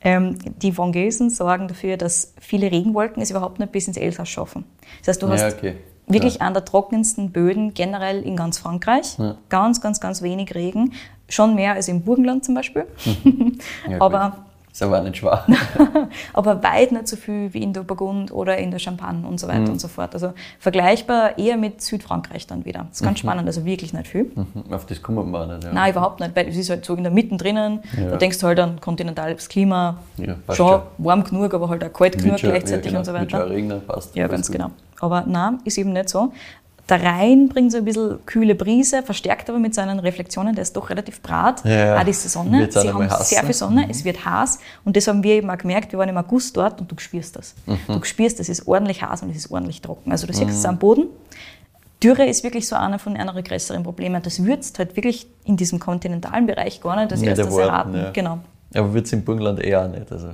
[0.00, 4.64] ähm, die Vongesen sorgen dafür, dass viele Regenwolken es überhaupt nicht bis ins Elsass schaffen.
[5.00, 5.76] Das heißt, du hast ja, okay.
[6.08, 6.40] Wirklich ja.
[6.42, 9.18] an der trockensten Böden generell in ganz Frankreich.
[9.18, 9.36] Ja.
[9.48, 10.92] Ganz, ganz, ganz wenig Regen.
[11.28, 12.86] Schon mehr als im Burgenland zum Beispiel.
[13.24, 13.58] Mhm.
[14.00, 14.44] Aber
[14.78, 15.48] ist aber nicht schwach.
[16.34, 19.48] aber weit nicht so viel wie in der Burgund oder in der Champagne und so
[19.48, 19.70] weiter mhm.
[19.70, 20.14] und so fort.
[20.14, 22.86] Also vergleichbar eher mit Südfrankreich dann wieder.
[22.88, 23.26] Das ist ganz mhm.
[23.26, 24.30] spannend, also wirklich nicht viel.
[24.32, 24.72] Mhm.
[24.72, 25.64] Auf das kommt man nicht.
[25.64, 25.72] Ja.
[25.72, 27.80] Nein, überhaupt nicht, weil es ist halt so in der Mitte drinnen.
[27.98, 28.10] Ja.
[28.10, 29.98] Da denkst du halt an kontinentales Klima.
[30.16, 30.86] Ja, schon ja.
[30.98, 33.00] warm genug, aber halt auch kalt genug gleichzeitig genau.
[33.00, 33.40] und so weiter.
[33.40, 34.14] Mit Regner passt.
[34.14, 34.58] Ja, ganz gut.
[34.58, 34.70] genau.
[35.00, 36.32] Aber nein, ist eben nicht so.
[36.88, 40.74] Der Rhein bringt so ein bisschen kühle Brise, verstärkt aber mit seinen Reflexionen, der ist
[40.74, 41.62] doch relativ brat.
[41.64, 42.66] Ja, auch die Sonne.
[42.70, 43.90] Sie haben sehr viel Sonne, mhm.
[43.90, 44.58] es wird heiß.
[44.86, 47.36] Und das haben wir eben auch gemerkt, wir waren im August dort und du spürst
[47.36, 47.54] das.
[47.66, 47.78] Mhm.
[47.88, 50.10] Du spürst, es ist ordentlich heiß und es ist ordentlich trocken.
[50.10, 50.70] Also du siehst es mhm.
[50.70, 51.06] am Boden.
[52.02, 54.20] Dürre ist wirklich so einer von einer größeren Probleme.
[54.20, 57.94] Das würzt halt wirklich in diesem kontinentalen Bereich gar nicht, das nicht erst das erraten.
[57.94, 58.10] Ja.
[58.12, 58.38] Genau.
[58.74, 60.10] Aber würzt im Burgenland eher nicht.
[60.10, 60.28] Also.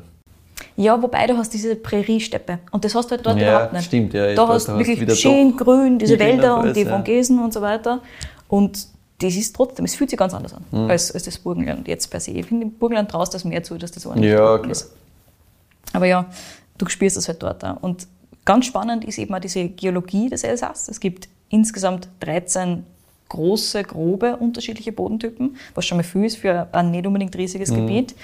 [0.76, 3.84] Ja, wobei du hast diese Präriesteppe und das hast du halt dort ja, überhaupt nicht.
[3.84, 4.34] Stimmt, ja.
[4.34, 7.44] Da hast du wirklich schön grün, diese Wälder und die Vongesen ja.
[7.44, 8.00] und so weiter.
[8.48, 8.86] Und
[9.18, 10.90] das ist trotzdem, es fühlt sich ganz anders an mhm.
[10.90, 12.32] als, als das Burgenland jetzt per se.
[12.32, 14.92] Ich finde, im Burgenland traust das mehr zu, dass das ordentlich ja, ist.
[15.92, 16.26] Aber ja,
[16.76, 17.80] du spürst das halt dort auch.
[17.80, 18.08] Und
[18.44, 20.88] ganz spannend ist eben auch diese Geologie des Elsass.
[20.88, 22.84] Es gibt insgesamt 13
[23.28, 27.76] große, grobe, unterschiedliche Bodentypen, was schon mal viel ist für ein nicht unbedingt riesiges mhm.
[27.76, 28.14] Gebiet.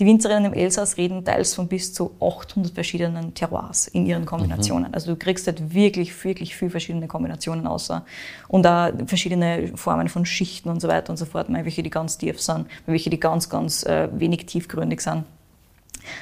[0.00, 4.88] Die Winzerinnen im Elsass reden teils von bis zu 800 verschiedenen Terroirs in ihren Kombinationen.
[4.88, 4.94] Mhm.
[4.94, 8.06] Also du kriegst halt wirklich, wirklich viel verschiedene Kombinationen außer
[8.48, 12.16] und auch verschiedene Formen von Schichten und so weiter und so fort, welche die ganz
[12.16, 15.24] tief sind, welche die ganz, ganz äh, wenig tiefgründig sind.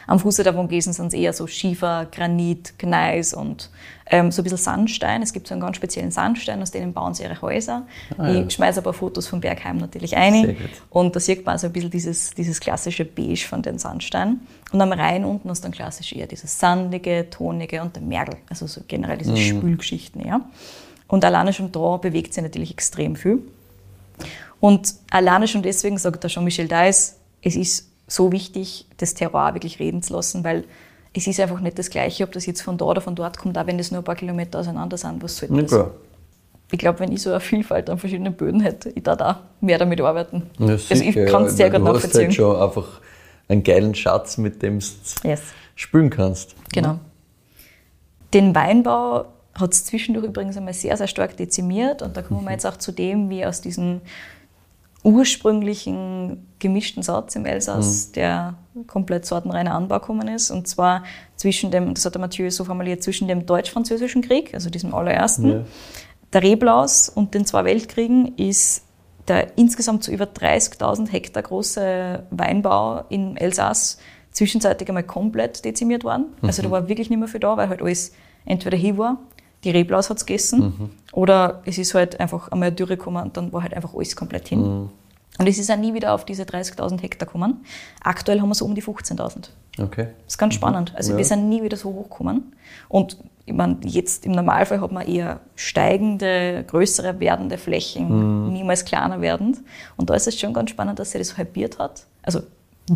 [0.06, 3.70] Am Fuße der Vongesen sind es eher so Schiefer, Granit, Gneis und
[4.10, 5.22] ähm, so ein bisschen Sandstein.
[5.22, 7.86] Es gibt so einen ganz speziellen Sandstein, aus denen bauen sie ihre Häuser.
[8.16, 8.42] Ah, ja.
[8.42, 10.56] Ich schmeiße ein paar Fotos vom Bergheim natürlich ein.
[10.90, 14.40] Und da sieht man so ein bisschen dieses, dieses klassische Beige von den Sandsteinen.
[14.72, 18.36] Und am Rhein unten ist dann klassisch eher dieses sandige, tonige und der Mergel.
[18.48, 19.36] Also so generell diese mhm.
[19.36, 20.26] Spülgeschichten.
[20.26, 20.40] Ja.
[21.06, 23.42] Und alleine schon da bewegt sich natürlich extrem viel.
[24.60, 29.54] Und alleine schon deswegen sagt da schon Michel Deiss, es ist so wichtig, das Terroir
[29.54, 30.64] wirklich reden zu lassen, weil
[31.14, 33.56] es ist einfach nicht das Gleiche, ob das jetzt von da oder von dort kommt,
[33.56, 35.22] auch wenn das nur ein paar Kilometer auseinander sind.
[35.22, 35.70] Was soll das?
[35.70, 35.90] Ja,
[36.70, 39.78] ich glaube, wenn ich so eine Vielfalt an verschiedenen Böden hätte, ich da da mehr
[39.78, 40.50] damit arbeiten.
[40.58, 42.10] Ja, also ich kann es sehr gut nachvollziehen.
[42.10, 43.00] Du hast halt schon einfach
[43.48, 45.40] einen geilen Schatz, mit dem du yes.
[45.74, 46.54] spülen kannst.
[46.72, 46.98] Genau.
[48.34, 52.44] Den Weinbau hat es zwischendurch übrigens einmal sehr, sehr stark dezimiert und da kommen wir
[52.44, 52.52] mhm.
[52.52, 54.02] jetzt auch zu dem, wie aus diesen
[55.08, 58.12] ursprünglichen gemischten Satz im Elsass, mhm.
[58.12, 58.54] der
[58.86, 60.50] komplett sortenreiner Anbau gekommen ist.
[60.50, 61.04] Und zwar
[61.36, 65.48] zwischen dem, das hat der Mathieu so formuliert, zwischen dem Deutsch-Französischen Krieg, also diesem allerersten,
[65.48, 65.64] ja.
[66.32, 68.82] der Reblaus und den zwei Weltkriegen ist
[69.28, 73.98] der insgesamt so über 30.000 Hektar große Weinbau im Elsass
[74.30, 76.26] zwischenzeitlich einmal komplett dezimiert worden.
[76.42, 76.72] Also da mhm.
[76.72, 78.12] war wirklich nicht mehr viel da, weil halt alles
[78.44, 79.18] entweder hier war,
[79.64, 80.90] die Reblaus hat es gegessen, mhm.
[81.12, 84.14] oder es ist halt einfach einmal eine Dürre gekommen und dann war halt einfach alles
[84.14, 84.60] komplett hin.
[84.60, 84.90] Mhm.
[85.38, 87.64] Und es ist auch nie wieder auf diese 30.000 Hektar gekommen.
[88.02, 89.50] Aktuell haben wir so um die 15.000.
[89.80, 90.08] Okay.
[90.24, 90.56] Das ist ganz mhm.
[90.56, 90.92] spannend.
[90.96, 91.18] Also ja.
[91.18, 92.52] wir sind nie wieder so hoch gekommen.
[92.88, 98.52] Und ich meine, jetzt im Normalfall hat man eher steigende, größere werdende Flächen, mhm.
[98.52, 99.58] niemals kleiner werdend.
[99.96, 102.04] Und da ist es schon ganz spannend, dass sie das halbiert hat.
[102.22, 102.40] Also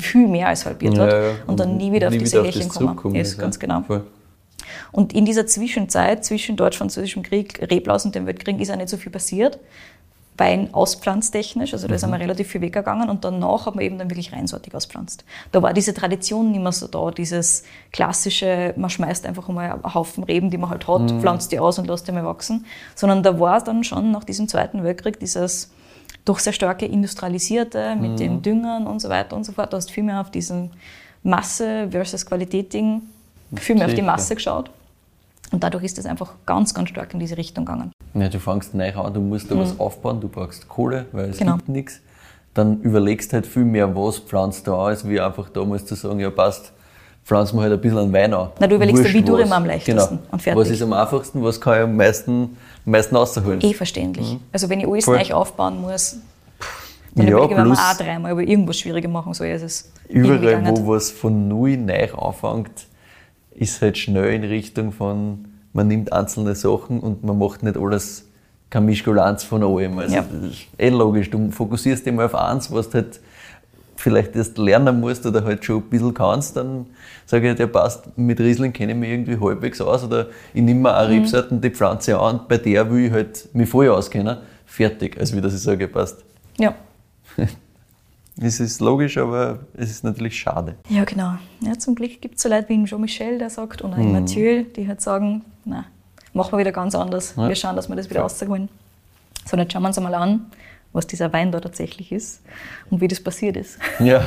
[0.01, 1.13] viel mehr als halbiert ja, hat.
[1.13, 1.31] Ja.
[1.47, 3.15] Und dann nie wieder nie auf diese Härchen kommen.
[3.15, 3.83] Ist, ganz genau.
[3.83, 4.05] Voll.
[4.93, 8.99] Und in dieser Zwischenzeit, zwischen Deutsch-Französischem Krieg, Reblaus und dem Weltkrieg, ist auch nicht so
[8.99, 9.59] viel passiert.
[10.39, 12.07] Wein auspflanztechnisch, also da ist mhm.
[12.07, 15.25] einmal relativ viel weggegangen und danach hat man eben dann wirklich reinsortig auspflanzt.
[15.53, 19.95] Da war diese Tradition nicht mehr so da, dieses klassische, man schmeißt einfach einmal einen
[19.95, 21.21] Haufen Reben, die man halt hat, mhm.
[21.21, 22.65] pflanzt die aus und lässt die mal wachsen,
[22.95, 25.71] sondern da war dann schon nach diesem Zweiten Weltkrieg dieses
[26.25, 28.17] doch sehr starke Industrialisierte mit mhm.
[28.17, 29.73] den Düngern und so weiter und so fort.
[29.73, 30.71] Du hast viel mehr auf diesen
[31.23, 33.03] Masse versus Qualität-Ding,
[33.57, 34.71] viel mehr auf die Masse geschaut.
[35.53, 37.93] Und dadurch ist es einfach ganz, ganz stark in diese Richtung gegangen.
[38.15, 39.61] Ja, du fängst neu an, du musst da mhm.
[39.61, 41.57] was aufbauen, du brauchst Kohle, weil es genau.
[41.57, 42.01] gibt nichts.
[42.55, 46.21] Dann überlegst halt viel mehr, was pflanzt du an, als wie einfach damals zu sagen,
[46.21, 46.73] ja passt,
[47.25, 48.49] pflanzen wir halt ein bisschen an Wein an.
[48.59, 50.29] Na, du überlegst Wurscht, wie du immer am leichtesten genau.
[50.33, 50.61] und fertig.
[50.61, 53.61] Was ist am einfachsten, was kann ich am meisten, am meisten rausholen?
[53.61, 54.35] Eh verständlich.
[54.35, 54.41] Mhm.
[54.53, 55.19] Also wenn ich alles Voll.
[55.19, 56.17] neu aufbauen muss,
[57.15, 59.93] dann ja, überlege ich, wenn man auch dreimal aber irgendwas schwieriger machen soll, ist es
[60.09, 62.87] Überall, wo was von null neu anfängt,
[63.55, 68.29] ist halt schnell in Richtung von, man nimmt einzelne Sachen und man macht nicht alles,
[68.71, 69.99] keine Mischkulanz von allem.
[69.99, 70.23] Also ja.
[70.23, 71.31] das ist eh logisch.
[71.31, 73.21] Du fokussierst dich mal auf eins, was du halt
[74.03, 76.87] vielleicht erst lernen musst oder halt schon ein bisschen kannst, dann
[77.25, 80.81] sage ich, der passt, mit Riesling kenne ich mich irgendwie halbwegs aus oder ich nehme
[80.81, 81.15] mir auch mhm.
[81.15, 84.39] Rebsorten, die pflanze an, bei der will ich halt mich voll auskennen.
[84.67, 85.19] Fertig.
[85.21, 86.25] Also wie das ich sage, passt.
[86.59, 86.75] Ja.
[88.41, 90.77] Es ist logisch, aber es ist natürlich schade.
[90.89, 91.35] Ja, genau.
[91.61, 94.13] Ja, zum Glück gibt es so Leute wie Jean-Michel, der sagt, und auch mhm.
[94.13, 95.85] Mathieu, die halt sagen, na,
[96.33, 97.35] machen wir wieder ganz anders.
[97.37, 97.49] Ja.
[97.49, 98.23] Wir schauen, dass wir das wieder ja.
[98.23, 98.69] rausholen.
[99.45, 100.47] So, jetzt schauen wir uns einmal an,
[100.93, 102.43] was dieser Wein da tatsächlich ist
[102.91, 103.79] und wie das passiert ist.
[103.99, 104.27] Ja.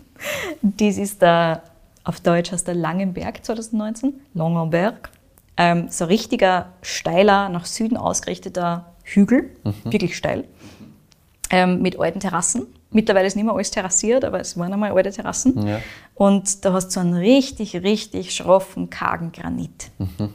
[0.62, 1.62] Dies ist der,
[2.04, 5.10] auf Deutsch heißt der Langenberg 2019, Langenberg.
[5.56, 9.74] Ähm, so ein richtiger, steiler, nach Süden ausgerichteter Hügel, mhm.
[9.84, 10.44] wirklich steil,
[11.50, 15.12] ähm, mit alten Terrassen Mittlerweile ist nicht mehr alles terrassiert, aber es waren einmal alte
[15.12, 15.66] Terrassen.
[15.66, 15.80] Ja.
[16.14, 19.90] Und da hast du so einen richtig, richtig schroffen, kargen Granit.
[19.98, 20.30] Mhm.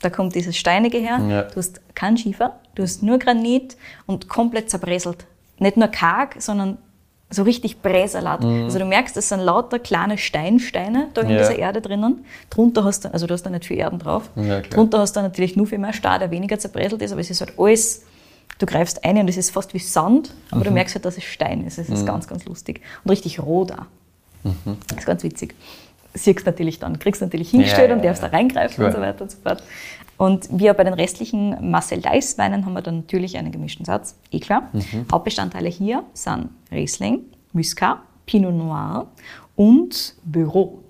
[0.00, 1.20] Da kommt dieses Steinige her.
[1.28, 1.42] Ja.
[1.42, 5.26] Du hast keinen Schiefer, du hast nur Granit und komplett zerbröselt.
[5.58, 6.78] Nicht nur karg, sondern
[7.28, 8.42] so richtig Bräsalat.
[8.42, 8.64] Mhm.
[8.64, 11.38] Also du merkst, es sind lauter kleine Steinsteine da in ja.
[11.38, 12.24] dieser Erde drinnen.
[12.48, 14.30] Drunter hast du, also du hast da nicht viel Erden drauf.
[14.34, 17.30] Ja, Drunter hast du natürlich nur viel mehr Stahl, der weniger zerbräselt ist, aber es
[17.30, 18.04] ist halt alles
[18.58, 20.64] du greifst ein und es ist fast wie Sand, aber mhm.
[20.64, 21.78] du merkst halt, dass es Stein ist.
[21.78, 22.06] Es ist mhm.
[22.06, 22.80] ganz, ganz lustig.
[23.04, 23.86] Und richtig roh da.
[24.44, 24.76] Mhm.
[24.88, 25.54] Das ist ganz witzig.
[26.12, 28.88] Siehst natürlich dann, kriegst natürlich hingestellt ja, und darfst ja, da reingreifen klar.
[28.88, 29.62] und so weiter und so fort.
[30.16, 34.16] Und wir bei den restlichen Marcel Deiss Weinen haben wir dann natürlich einen gemischten Satz,
[34.30, 34.68] eh klar.
[34.72, 35.06] Mhm.
[35.10, 37.20] Hauptbestandteile hier sind Riesling,
[37.52, 39.06] Muscat, Pinot Noir
[39.56, 40.82] und Büro.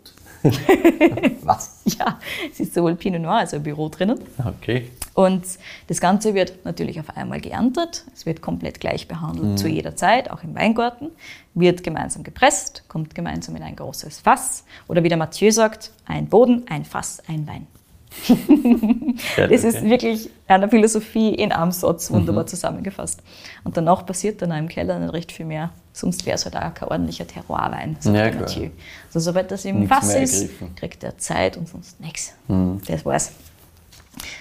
[1.43, 1.81] Was?
[1.85, 2.19] ja,
[2.51, 4.19] es ist sowohl Pinot Noir als auch Büro drinnen.
[4.39, 4.91] Okay.
[5.15, 5.45] Und
[5.89, 8.05] das Ganze wird natürlich auf einmal geerntet.
[8.15, 9.57] Es wird komplett gleich behandelt mhm.
[9.57, 11.11] zu jeder Zeit, auch im Weingarten.
[11.55, 14.65] Wird gemeinsam gepresst, kommt gemeinsam in ein großes Fass.
[14.89, 17.67] Oder wie der Mathieu sagt, ein Boden, ein Fass, ein Wein.
[19.37, 22.49] das ist wirklich eine Philosophie in einem Satz wunderbar mhm.
[22.49, 23.23] zusammengefasst.
[23.65, 25.71] Und danach passiert dann auch im Keller nicht recht viel mehr.
[25.93, 28.71] Sonst wäre es halt auch kein ordentlicher Terroirwein, ja, Mathieu.
[29.07, 32.35] Also sobald das im nichts Fass ist, kriegt er Zeit und sonst nichts.
[32.49, 32.81] Mhm.
[32.87, 33.33] Das war's.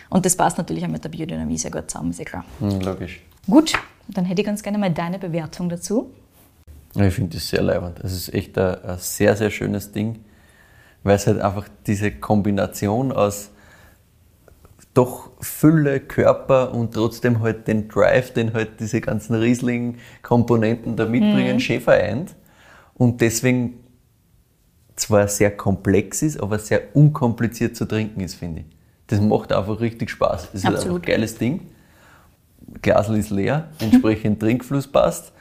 [0.09, 2.45] Und das passt natürlich auch mit der Biodynamie sehr gut zusammen, ist ja klar.
[2.59, 3.21] Mhm, logisch.
[3.47, 3.73] Gut,
[4.07, 6.11] dann hätte ich ganz gerne mal deine Bewertung dazu.
[6.95, 7.99] Ich finde das sehr leibend.
[7.99, 10.23] Es ist echt ein, ein sehr, sehr schönes Ding,
[11.03, 13.51] weil es halt einfach diese Kombination aus
[14.99, 21.55] doch Fülle, Körper und trotzdem halt den Drive, den halt diese ganzen Riesling-Komponenten da mitbringen,
[21.55, 21.59] mhm.
[21.61, 22.35] schön vereint.
[22.95, 23.75] Und deswegen
[24.97, 28.65] zwar sehr komplex ist, aber sehr unkompliziert zu trinken ist, finde ich.
[29.07, 30.51] Das macht einfach richtig Spaß.
[30.51, 31.03] Das ist Absolut.
[31.03, 31.61] ein geiles Ding.
[32.81, 35.31] Glasl ist leer, entsprechend Trinkfluss passt.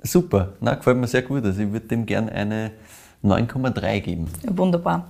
[0.00, 1.44] Super, na, gefällt mir sehr gut.
[1.44, 2.70] Also ich würde dem gerne eine
[3.24, 4.28] 9,3 geben.
[4.46, 5.08] Wunderbar.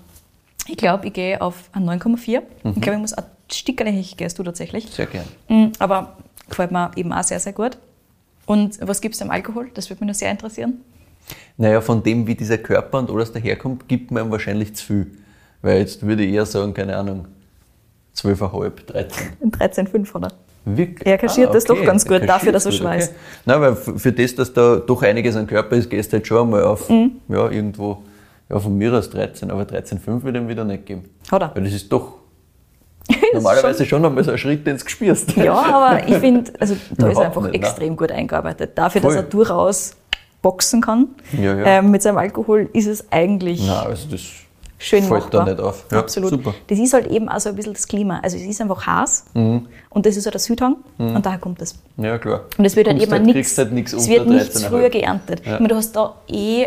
[0.67, 2.41] Ich glaube, ich gehe auf ein 9,4.
[2.41, 2.73] Mhm.
[2.75, 3.15] Ich glaube, ich muss
[3.51, 4.86] Stückchen gehst du tatsächlich.
[4.90, 5.24] Sehr gern.
[5.49, 6.16] Mhm, aber
[6.49, 7.78] gefällt mir eben auch sehr, sehr gut.
[8.46, 9.70] Und was gibt es am Alkohol?
[9.74, 10.74] Das würde mich noch sehr interessieren.
[11.59, 15.07] Naja, von dem, wie dieser Körper und alles daherkommt, gibt man ihm wahrscheinlich zu viel.
[15.61, 17.26] Weil jetzt würde ich eher sagen, keine Ahnung,
[18.16, 19.28] 12,5, 13.
[19.51, 20.32] 13,5 oder?
[20.64, 21.07] Wirklich?
[21.07, 21.86] Er kaschiert Ah, das doch okay.
[21.86, 23.09] ganz gut dafür, dass er kaschiert's gut, Schweiß.
[23.09, 23.16] Okay.
[23.46, 26.42] Nein, weil für das, dass da doch einiges an Körper ist, gehst du halt schon
[26.42, 27.12] einmal auf, Mhm.
[27.28, 28.03] ja, irgendwo,
[28.49, 31.05] ja, von mir aus 13, aber 13,5 würde ich ihm wieder nicht geben.
[31.30, 31.55] Hat er.
[31.55, 32.14] Weil das ist doch
[33.35, 35.37] normalerweise schon einmal so ein Schritt ins Gespürst.
[35.37, 38.73] Ja, aber ich finde, also da ist er einfach nicht, extrem gut eingearbeitet.
[38.77, 39.23] Dafür, dass Voll.
[39.25, 39.93] er durchaus
[40.43, 41.65] boxen kann Ja, ja.
[41.67, 44.21] Ähm, mit seinem Alkohol, ist es eigentlich Nein, also das
[44.79, 45.45] schön fällt machbar.
[45.47, 45.85] da nicht auf.
[45.91, 46.31] Ja, Absolut.
[46.31, 46.55] Super.
[46.69, 48.21] Das ist halt eben auch so ein bisschen das Klima.
[48.23, 49.67] Also es ist einfach heiß Mhm.
[49.91, 51.75] und das ist halt der Südhang und daher kommt das.
[51.97, 52.43] Ja, klar.
[52.57, 54.69] Und es wird halt eben halt- nichts, halt es wird nichts 13,5.
[54.69, 55.41] früher geerntet.
[55.45, 55.55] Ja.
[55.55, 56.67] Ich meine, du hast da eh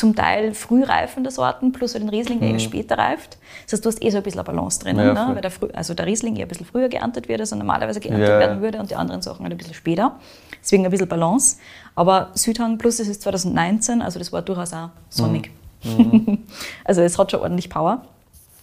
[0.00, 3.36] zum Teil früh reifende Sorten, plus halt den Riesling, der eher später reift.
[3.66, 5.02] Das heißt, du hast eh so ein bisschen eine Balance drin, Mhm.
[5.02, 5.34] Ja, ne?
[5.34, 8.28] weil der, also der Riesling eher ein bisschen früher geerntet wird, als er normalerweise geerntet
[8.28, 10.18] Ja, werden würde und die anderen Sachen halt ein bisschen später.
[10.62, 11.58] Deswegen ein bisschen Balance.
[11.94, 15.50] Aber Südhang Plus, das ist 2019, also das war durchaus auch sonnig.
[15.84, 16.38] Mhm.
[16.84, 18.02] also es hat schon ordentlich Power.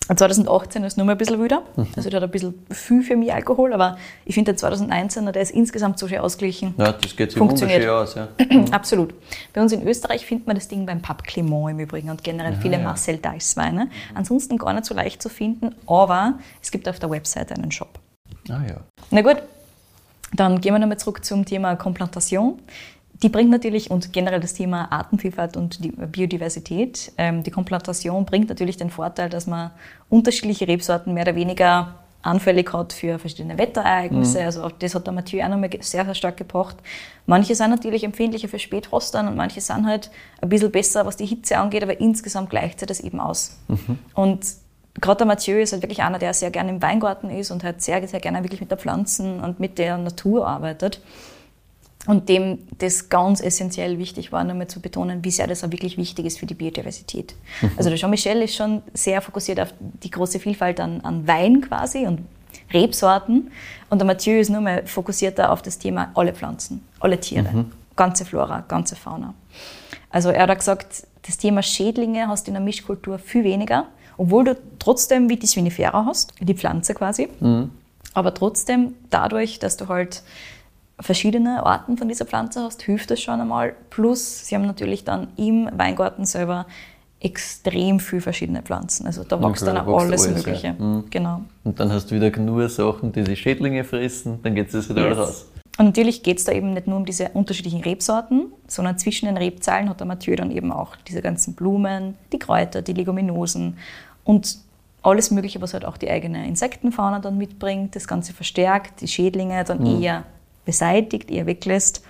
[0.10, 1.64] Und 2018 ist nur mal ein bisschen wieder.
[1.76, 1.88] Mhm.
[1.96, 5.42] Also der hat ein bisschen viel für mich Alkohol, aber ich finde der 2019er, der
[5.42, 6.74] ist insgesamt so schön ausgeglichen.
[6.78, 7.82] Ja, das geht sich Funktioniert.
[7.88, 8.40] wunderschön aus.
[8.40, 8.66] Ja.
[8.72, 9.14] Absolut.
[9.54, 12.56] Bei uns in Österreich findet man das Ding beim Pub Clément im Übrigen und generell
[12.56, 13.90] viele Marcel Deiss Weine.
[14.16, 18.00] Ansonsten gar nicht so leicht zu finden, aber es gibt auf der Website einen Shop.
[18.50, 18.78] Ah ja.
[19.12, 19.42] Na gut,
[20.34, 22.60] dann gehen wir nochmal zurück zum Thema Komplantation.
[23.24, 28.50] Die bringt natürlich, und generell das Thema Artenvielfalt und die Biodiversität, ähm, die Komplantation bringt
[28.50, 29.72] natürlich den Vorteil, dass man
[30.10, 34.40] unterschiedliche Rebsorten mehr oder weniger anfällig hat für verschiedene Wetterereignisse.
[34.44, 36.76] Also auch das hat der Mathieu auch nochmal sehr, sehr stark gebracht.
[37.26, 40.12] Manche sind natürlich empfindlicher für Spätrostern und manche sind halt
[40.42, 43.58] ein bisschen besser, was die Hitze angeht, aber insgesamt gleicht sich das eben aus.
[44.14, 44.46] Und
[45.00, 47.82] gerade der Mathieu ist halt wirklich einer, der sehr gerne im Weingarten ist und halt
[47.82, 51.02] sehr, sehr gerne wirklich mit der Pflanzen und mit der Natur arbeitet.
[52.08, 55.98] Und dem das ganz essentiell wichtig war, nochmal zu betonen, wie sehr das auch wirklich
[55.98, 57.36] wichtig ist für die Biodiversität.
[57.76, 62.08] Also der Jean-Michel ist schon sehr fokussiert auf die große Vielfalt an, an Wein quasi
[62.08, 62.22] und
[62.74, 63.52] Rebsorten.
[63.90, 68.26] Und der Mathieu ist nur mal fokussierter auf das Thema alle Pflanzen, alle Tiere, ganze
[68.26, 69.34] Flora, ganze Fauna.
[70.10, 74.46] Also er hat gesagt, das Thema Schädlinge hast du in der Mischkultur viel weniger, obwohl
[74.46, 77.28] du trotzdem wie die Spinifera hast, die Pflanze quasi.
[78.14, 80.24] Aber trotzdem, dadurch, dass du halt
[81.00, 83.76] verschiedene Arten von dieser Pflanze hast, hilft das schon einmal.
[83.90, 86.66] Plus, sie haben natürlich dann im Weingarten selber
[87.20, 89.06] extrem viel verschiedene Pflanzen.
[89.08, 90.68] Also da wächst klar, dann auch alles, alles, Mögliche.
[90.68, 90.74] ja.
[90.74, 91.06] Mhm.
[91.10, 91.42] Genau.
[91.64, 95.08] Und dann hast du wieder nur Sachen, die die Schädlinge fressen, dann geht es wieder
[95.10, 95.18] Yes.
[95.18, 95.46] raus.
[95.80, 99.38] Und natürlich geht es da eben nicht nur um diese unterschiedlichen Rebsorten, sondern zwischen den
[99.38, 103.78] Rebzeilen hat der Mathieu dann eben auch diese ganzen Blumen, die Kräuter, die Leguminosen
[104.24, 104.58] und
[105.04, 109.64] alles Mögliche, was halt auch die eigene Insektenfauna dann mitbringt, das Ganze verstärkt, die Schädlinge
[109.64, 110.24] dann eher
[110.68, 112.04] beseitigt, eher weglässt.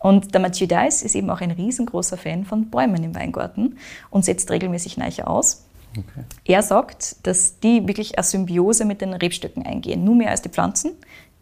[0.00, 3.78] Und der Mathieu Deiss ist eben auch ein riesengroßer Fan von Bäumen im Weingarten
[4.10, 5.64] und setzt regelmäßig Neiche aus.
[5.92, 6.24] Okay.
[6.44, 10.48] Er sagt, dass die wirklich eine Symbiose mit den Rebstöcken eingehen, nur mehr als die
[10.48, 10.92] Pflanzen,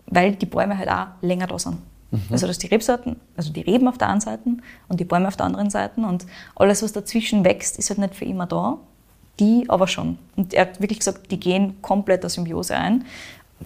[0.06, 1.78] weil die Bäume halt auch länger da sind.
[2.30, 4.48] Also dass die Rebsorten, also die Reben auf der einen Seite
[4.88, 8.14] und die Bäume auf der anderen Seite und alles, was dazwischen wächst, ist halt nicht
[8.14, 8.78] für immer da,
[9.38, 10.16] die aber schon.
[10.36, 13.04] Und er hat wirklich gesagt, die gehen komplett der Symbiose ein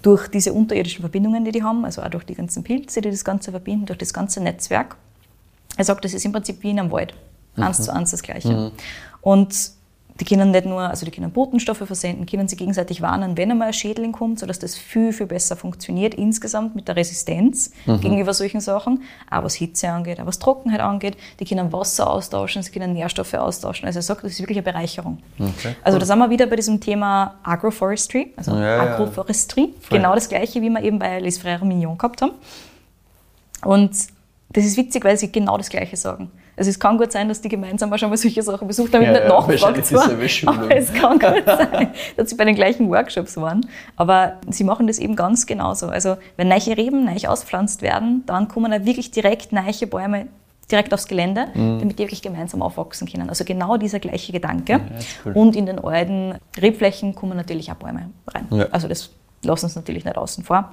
[0.02, 3.24] durch diese unterirdischen Verbindungen, die die haben, also auch durch die ganzen Pilze, die das
[3.24, 4.96] Ganze verbinden, durch das ganze Netzwerk.
[5.76, 7.14] Er sagt, das ist im Prinzip wie in einem Wald.
[7.56, 8.72] Eins zu eins das Gleiche.
[9.20, 9.72] Und
[10.20, 13.68] die können nicht nur, also die können Botenstoffe versenden, können sie gegenseitig warnen, wenn einmal
[13.68, 18.60] ein Schädling kommt, sodass das viel, viel besser funktioniert insgesamt mit der Resistenz gegenüber solchen
[18.60, 19.02] Sachen.
[19.30, 21.16] Auch was Hitze angeht, auch was Trockenheit angeht.
[21.40, 23.86] Die können Wasser austauschen, sie können Nährstoffe austauschen.
[23.86, 25.18] Also er sagt, das ist wirklich eine Bereicherung.
[25.38, 28.94] Okay, Also da sind wir wieder bei diesem Thema Agroforestry, also Ja, ja.
[28.94, 29.74] Agroforestry.
[29.80, 29.98] Voll.
[29.98, 32.32] Genau das gleiche, wie wir eben bei Les Frères Mignon gehabt haben.
[33.64, 33.90] Und
[34.52, 36.30] das ist witzig, weil sie genau das Gleiche sagen.
[36.56, 39.02] Also es kann gut sein, dass die gemeinsam auch schon mal solche Sachen besucht haben,
[39.02, 42.90] Ja, nicht ja, nachgefragt zwar, aber es kann gut sein, dass sie bei den gleichen
[42.90, 43.62] Workshops waren.
[43.96, 45.88] Aber sie machen das eben ganz genauso.
[45.88, 50.26] Also wenn neue Reben neu auspflanzt werden, dann kommen da wirklich direkt neue Bäume
[50.70, 51.80] direkt aufs Gelände, Mhm.
[51.80, 53.28] damit die wirklich gemeinsam aufwachsen können.
[53.28, 54.80] Also genau dieser gleiche Gedanke.
[54.98, 55.32] ist cool.
[55.32, 58.46] Und in den alten Rebflächen kommen natürlich auch Bäume rein.
[58.50, 58.66] Ja.
[58.70, 59.10] Also das
[59.42, 60.72] lassen uns natürlich nicht außen vor.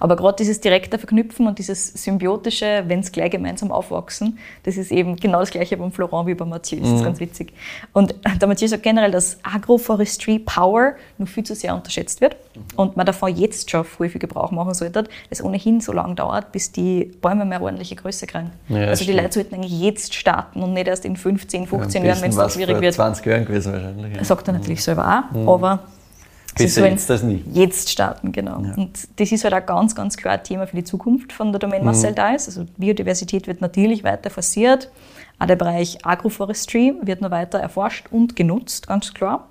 [0.00, 4.90] Aber gerade dieses direkte Verknüpfen und dieses symbiotische, wenn es gleich gemeinsam aufwachsen, das ist
[4.90, 6.80] eben genau das gleiche beim Florent wie beim Mathieu.
[6.80, 7.52] Das ist ganz witzig.
[7.92, 12.36] Und der Mathieu sagt generell, dass Agroforestry Power nur viel zu sehr unterschätzt wird
[12.76, 16.50] und man davon jetzt schon früh viel Gebrauch machen sollte, das ohnehin so lange dauert,
[16.52, 18.50] bis die Bäume mehr ordentliche Größe kriegen.
[18.68, 19.22] Ja, also die stimmt.
[19.22, 22.36] Leute sollten eigentlich jetzt starten und nicht erst in 15, 15 Am Jahren, wenn es
[22.36, 22.94] dann schwierig wird.
[22.94, 24.12] 20 Jahren gewesen wahrscheinlich.
[24.12, 24.18] Ja.
[24.18, 25.48] Das sagt er natürlich selber auch, Mhm.
[25.48, 25.78] aber
[26.58, 27.44] Besser sollen jetzt als nie.
[27.52, 28.62] Jetzt starten, genau.
[28.62, 28.74] Ja.
[28.74, 31.58] Und das ist halt auch ganz, ganz klar ein Thema für die Zukunft von der
[31.58, 32.48] Domain Marcel Dice.
[32.48, 34.90] Also Biodiversität wird natürlich weiter forciert.
[35.38, 39.48] Auch der Bereich Agroforestry wird noch weiter erforscht und genutzt, ganz klar.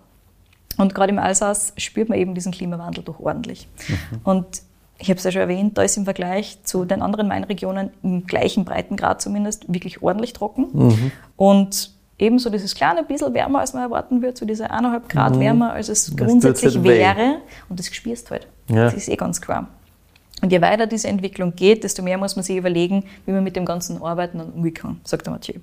[0.78, 3.68] Und gerade im Alsace spürt man eben diesen Klimawandel doch ordentlich.
[4.24, 4.46] Und
[5.00, 8.26] ich habe es ja schon erwähnt, da ist im Vergleich zu den anderen Weinregionen im
[8.26, 11.12] gleichen Breitengrad zumindest wirklich ordentlich trocken.
[11.36, 15.74] Und ebenso dieses kleine bisschen wärmer, als man erwarten würde, so diese 1,5 Grad wärmer,
[15.74, 16.90] als es grundsätzlich halt weh.
[16.90, 17.38] wäre.
[17.70, 18.48] Und das spürst halt.
[18.70, 18.86] Ja.
[18.86, 19.68] Das ist eh ganz klar.
[20.42, 23.56] Und je weiter diese Entwicklung geht, desto mehr muss man sich überlegen, wie man mit
[23.56, 25.56] dem Ganzen arbeiten und umgehen kann, sagt der Mathieu.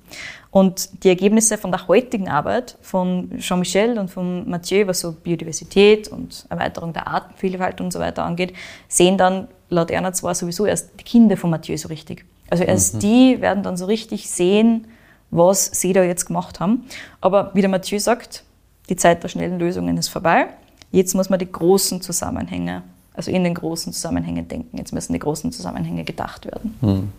[0.50, 6.08] Und die Ergebnisse von der heutigen Arbeit von Jean-Michel und von Mathieu, was so Biodiversität
[6.08, 8.52] und Erweiterung der Artenvielfalt und so weiter angeht,
[8.88, 12.24] sehen dann laut Erna zwar sowieso erst die Kinder von Mathieu so richtig.
[12.50, 14.88] Also erst die werden dann so richtig sehen,
[15.30, 16.84] was sie da jetzt gemacht haben.
[17.20, 18.44] Aber wie der Mathieu sagt,
[18.88, 20.48] die Zeit der schnellen Lösungen ist vorbei.
[20.90, 22.82] Jetzt muss man die großen Zusammenhänge,
[23.14, 24.76] also in den großen Zusammenhängen denken.
[24.76, 27.12] Jetzt müssen die großen Zusammenhänge gedacht werden.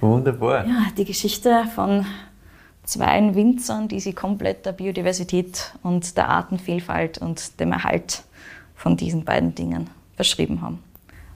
[0.00, 0.66] Wunderbar.
[0.66, 2.06] Ja, die Geschichte von
[2.84, 8.24] zwei Winzern, die sich komplett der Biodiversität und der Artenvielfalt und dem Erhalt
[8.74, 10.80] von diesen beiden Dingen verschrieben haben.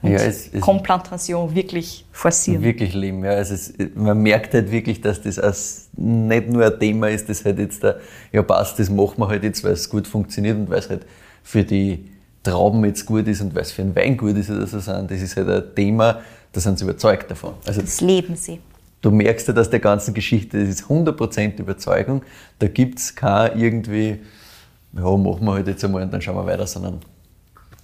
[0.01, 2.61] Und Ja, es- es- Komplantation wirklich forcieren.
[2.63, 3.31] Wirklich leben, ja.
[3.31, 7.43] Also es, man merkt halt wirklich, dass das als nicht nur ein Thema ist, das
[7.43, 7.95] halt jetzt da,
[8.31, 11.05] ja passt, das machen wir halt jetzt, weil es gut funktioniert und weil es halt
[11.43, 12.05] für die
[12.43, 15.09] Trauben jetzt gut ist und weil es für den Wein gut ist oder so sind.
[15.09, 16.21] Das ist halt ein Thema,
[16.51, 17.53] da sind sie überzeugt davon.
[17.65, 18.59] Also das leben sie.
[19.01, 22.21] du merkst ja, dass der ganzen Geschichte, das ist 100% Überzeugung,
[22.59, 24.19] da gibt es kein irgendwie,
[24.93, 26.99] ja, machen wir halt jetzt einmal und dann schauen wir weiter, sondern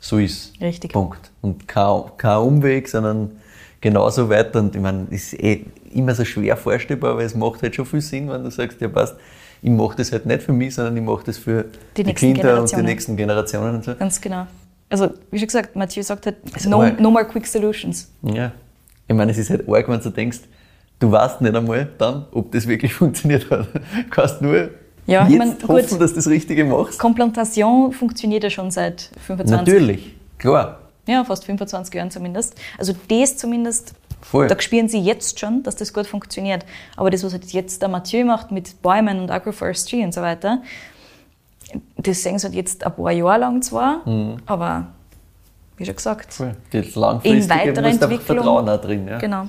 [0.03, 0.91] so ist Richtig.
[0.91, 1.31] Punkt.
[1.41, 3.31] Und kein, kein Umweg, sondern
[3.79, 4.59] genauso weiter.
[4.59, 7.85] Und ich meine, das ist eh immer so schwer vorstellbar, weil es macht halt schon
[7.85, 9.15] viel Sinn, wenn du sagst, ja passt,
[9.61, 12.59] ich mache das halt nicht für mich, sondern ich mache das für Die die, Kinder
[12.59, 13.95] und die nächsten Generationen und so.
[13.95, 14.45] Ganz genau.
[14.89, 18.11] Also, wie schon gesagt, Mathieu sagt halt, Also, no, no more quick solutions.
[18.23, 18.51] Ja.
[19.07, 20.39] Ich meine, es ist halt arg, wenn du denkst,
[20.99, 23.73] du weißt nicht einmal dann, ob das wirklich funktioniert hat.
[23.73, 24.69] Du kannst nur
[25.05, 25.69] Ja, ich jetzt mein, gut.
[25.69, 26.99] hoffen, dass du das Richtige machst.
[26.99, 30.79] Komplantation funktioniert ja schon seit 25 Natürlich, klar.
[31.05, 32.55] Ja, fast 25 Jahren zumindest.
[32.77, 34.47] Also das zumindest, Voll.
[34.47, 36.65] da spüren sie jetzt schon, dass das gut funktioniert.
[36.95, 40.61] Aber das, was halt jetzt der Mathieu macht mit Bäumen und Agroforestry und so weiter,
[41.97, 44.01] das sehen sie halt jetzt ein paar Jahre lang zwar,
[44.45, 44.87] aber
[45.77, 46.55] wie schon gesagt, Voll.
[46.71, 48.19] Das langfristige in weiterer Entwicklung.
[48.19, 49.07] Vertrauen auch drin.
[49.07, 49.17] Ja.
[49.17, 49.47] Genau.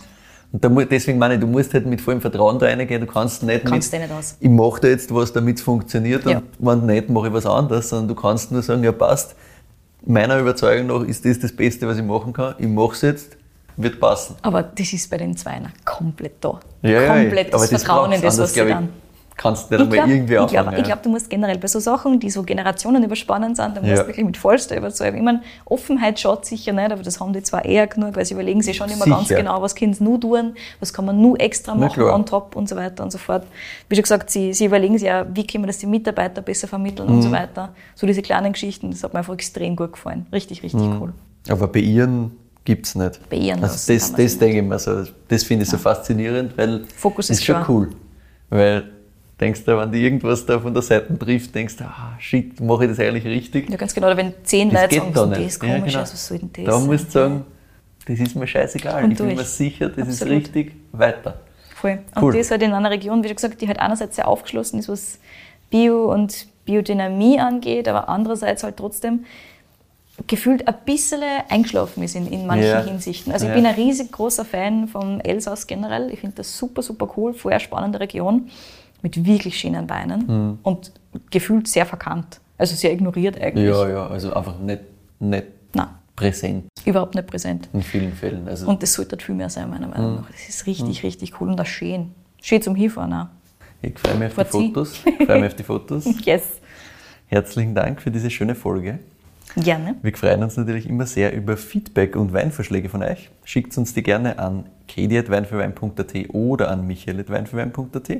[0.56, 3.00] Da, deswegen meine ich, du musst halt mit vollem Vertrauen da reingehen.
[3.00, 4.36] Du kannst nicht Kannst mit, nicht aus.
[4.38, 6.38] ich mache da jetzt was, damit es funktioniert Ja.
[6.38, 7.88] und wenn nicht, mache ich was anderes.
[7.88, 9.34] Sondern du kannst nur sagen, ja passt,
[10.06, 12.54] meiner Überzeugung nach ist das das Beste, was ich machen kann.
[12.58, 13.36] Ich mache es jetzt,
[13.76, 14.36] wird passen.
[14.42, 16.60] Aber das ist bei den Zweiner komplett da.
[16.82, 18.90] Ja, komplett ja, das Vertrauen in das, was sie dann.
[19.36, 20.62] Ich, Kannst du nicht einmal irgendwie ich anfangen.
[20.62, 23.80] glaube, ich glaub, du musst generell bei so Sachen, die so Generationen überspannend sind, da
[23.80, 24.02] musst Ja.
[24.02, 25.18] du wirklich mit vollster Überzeugung.
[25.18, 28.34] Ich meine, Offenheit schaut sicher nicht, aber das haben die zwar eher genug, weil sie
[28.34, 29.40] überlegen sich schon immer ganz Sicher.
[29.40, 32.68] genau, was können sie nur tun, was kann man nur extra machen on top und
[32.68, 33.44] so weiter und so fort.
[33.88, 36.68] Wie schon gesagt, sie, sie überlegen sich ja, wie können wir das den Mitarbeitern besser
[36.68, 37.32] vermitteln und so Mhm.
[37.32, 37.70] weiter.
[37.96, 40.26] So diese kleinen Geschichten, das hat mir einfach extrem gut gefallen.
[40.32, 41.02] Richtig, richtig Mhm.
[41.02, 41.12] cool.
[41.48, 42.30] Aber bei ihren
[42.64, 43.20] gibt es nicht.
[43.28, 45.02] Bei ihren also das, das denke ich mir so.
[45.28, 47.90] Das finde ich so faszinierend, weil Fokus das ist schon cool.
[48.48, 48.90] Weil
[49.40, 52.84] denkst du, wenn dir irgendwas da von der Seite trifft, denkst du, ah, shit, mache
[52.84, 53.68] ich das eigentlich richtig?
[53.70, 54.06] Ja, ganz genau.
[54.08, 55.98] Oder wenn zehn Das Leute sagen, da das ist Ja, komisch, genau.
[56.00, 56.64] also was soll denn das?
[56.64, 57.44] Da musst du sagen,
[58.06, 59.04] das ist mir scheißegal.
[59.04, 59.38] Und ich bin durch.
[59.38, 60.12] mir sicher, das Absolut.
[60.20, 61.40] ist richtig, weiter.
[61.74, 61.98] Voll.
[62.14, 62.32] Und Cool.
[62.32, 64.88] die ist halt in einer Region, wie schon gesagt, die halt einerseits sehr aufgeschlossen ist,
[64.88, 65.18] was
[65.70, 69.24] Bio und Biodynamie angeht, aber andererseits halt trotzdem
[70.28, 72.84] gefühlt ein bisschen eingeschlafen ist in, in manchen Ja.
[72.84, 73.32] Hinsichten.
[73.32, 73.52] Also Ja.
[73.52, 76.10] ich bin ein riesig großer Fan vom Elsass generell.
[76.12, 78.48] Ich finde das super, super cool, vorher spannende Region
[79.04, 80.58] mit wirklich schönen Weinen Mhm.
[80.64, 80.90] und
[81.30, 82.40] gefühlt sehr verkannt.
[82.58, 83.66] Also sehr ignoriert eigentlich.
[83.68, 84.80] Ja, ja, also einfach nicht,
[85.20, 85.44] nicht
[85.74, 87.68] Nein, präsent überhaupt nicht präsent.
[87.72, 88.48] in vielen Fällen.
[88.48, 89.92] Also Und das sollte viel mehr sein, meiner Mhm.
[89.92, 90.30] Meinung nach.
[90.30, 92.10] Das ist richtig, richtig cool und auch schön.
[92.42, 93.26] Schön zum Hinfahren auch.
[93.82, 94.66] ich freue mich auf die Verzieh.
[94.68, 95.00] Fotos.
[95.18, 96.04] Ich freue mich auf die Fotos.
[96.24, 96.42] Yes.
[97.26, 98.98] Herzlichen Dank für diese schöne Folge.
[99.56, 99.96] Gerne.
[100.02, 103.30] Wir freuen uns natürlich immer sehr über Feedback und Weinvorschläge von euch.
[103.44, 108.10] Schickt uns die gerne an kedi.weinfürwein.at oder an michael.weinfürwein.at.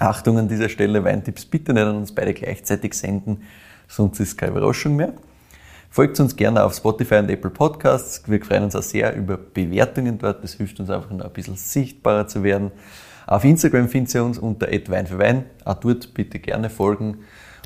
[0.00, 3.42] Achtung an dieser Stelle, Weintipps bitte nicht an uns beide gleichzeitig senden,
[3.86, 5.12] sonst ist keine Überraschung mehr.
[5.90, 8.22] Folgt uns gerne auf Spotify und Apple Podcasts.
[8.26, 10.44] Wir freuen uns auch sehr über Bewertungen dort.
[10.44, 12.70] Das hilft uns einfach noch ein bisschen sichtbarer zu werden.
[13.26, 15.44] Auf Instagram findet ihr uns unter Wein für Wein.
[15.64, 17.18] Auch dort bitte gerne folgen.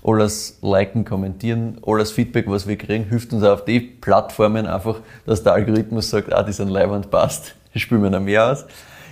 [0.03, 5.43] Alles liken, kommentieren, alles Feedback, was wir kriegen, hilft uns auf die Plattformen einfach, dass
[5.43, 7.55] der Algorithmus sagt, ah, die sind live und passt.
[7.73, 8.67] Das spielen wir noch mehr aus.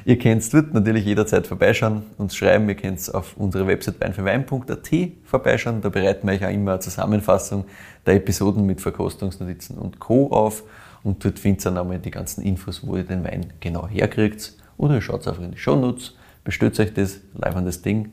[0.05, 2.69] Ihr könnt dort natürlich jederzeit vorbeischauen, uns schreiben.
[2.69, 4.91] Ihr könnt auf unsere Website weinfürwein.at
[5.25, 5.81] vorbeischauen.
[5.81, 7.65] Da bereiten wir euch auch immer eine Zusammenfassung
[8.07, 10.29] der Episoden mit Verkostungsnotizen und Co.
[10.31, 10.65] auf.
[11.03, 14.55] Und dort findet ihr dann einmal die ganzen Infos, wo ihr den Wein genau herkriegt.
[14.77, 18.13] Oder ihr schaut einfach in die Shownotes, bestellt euch das, leibendes Ding.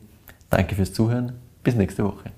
[0.50, 1.34] Danke fürs Zuhören.
[1.64, 2.32] Bis nächste Woche.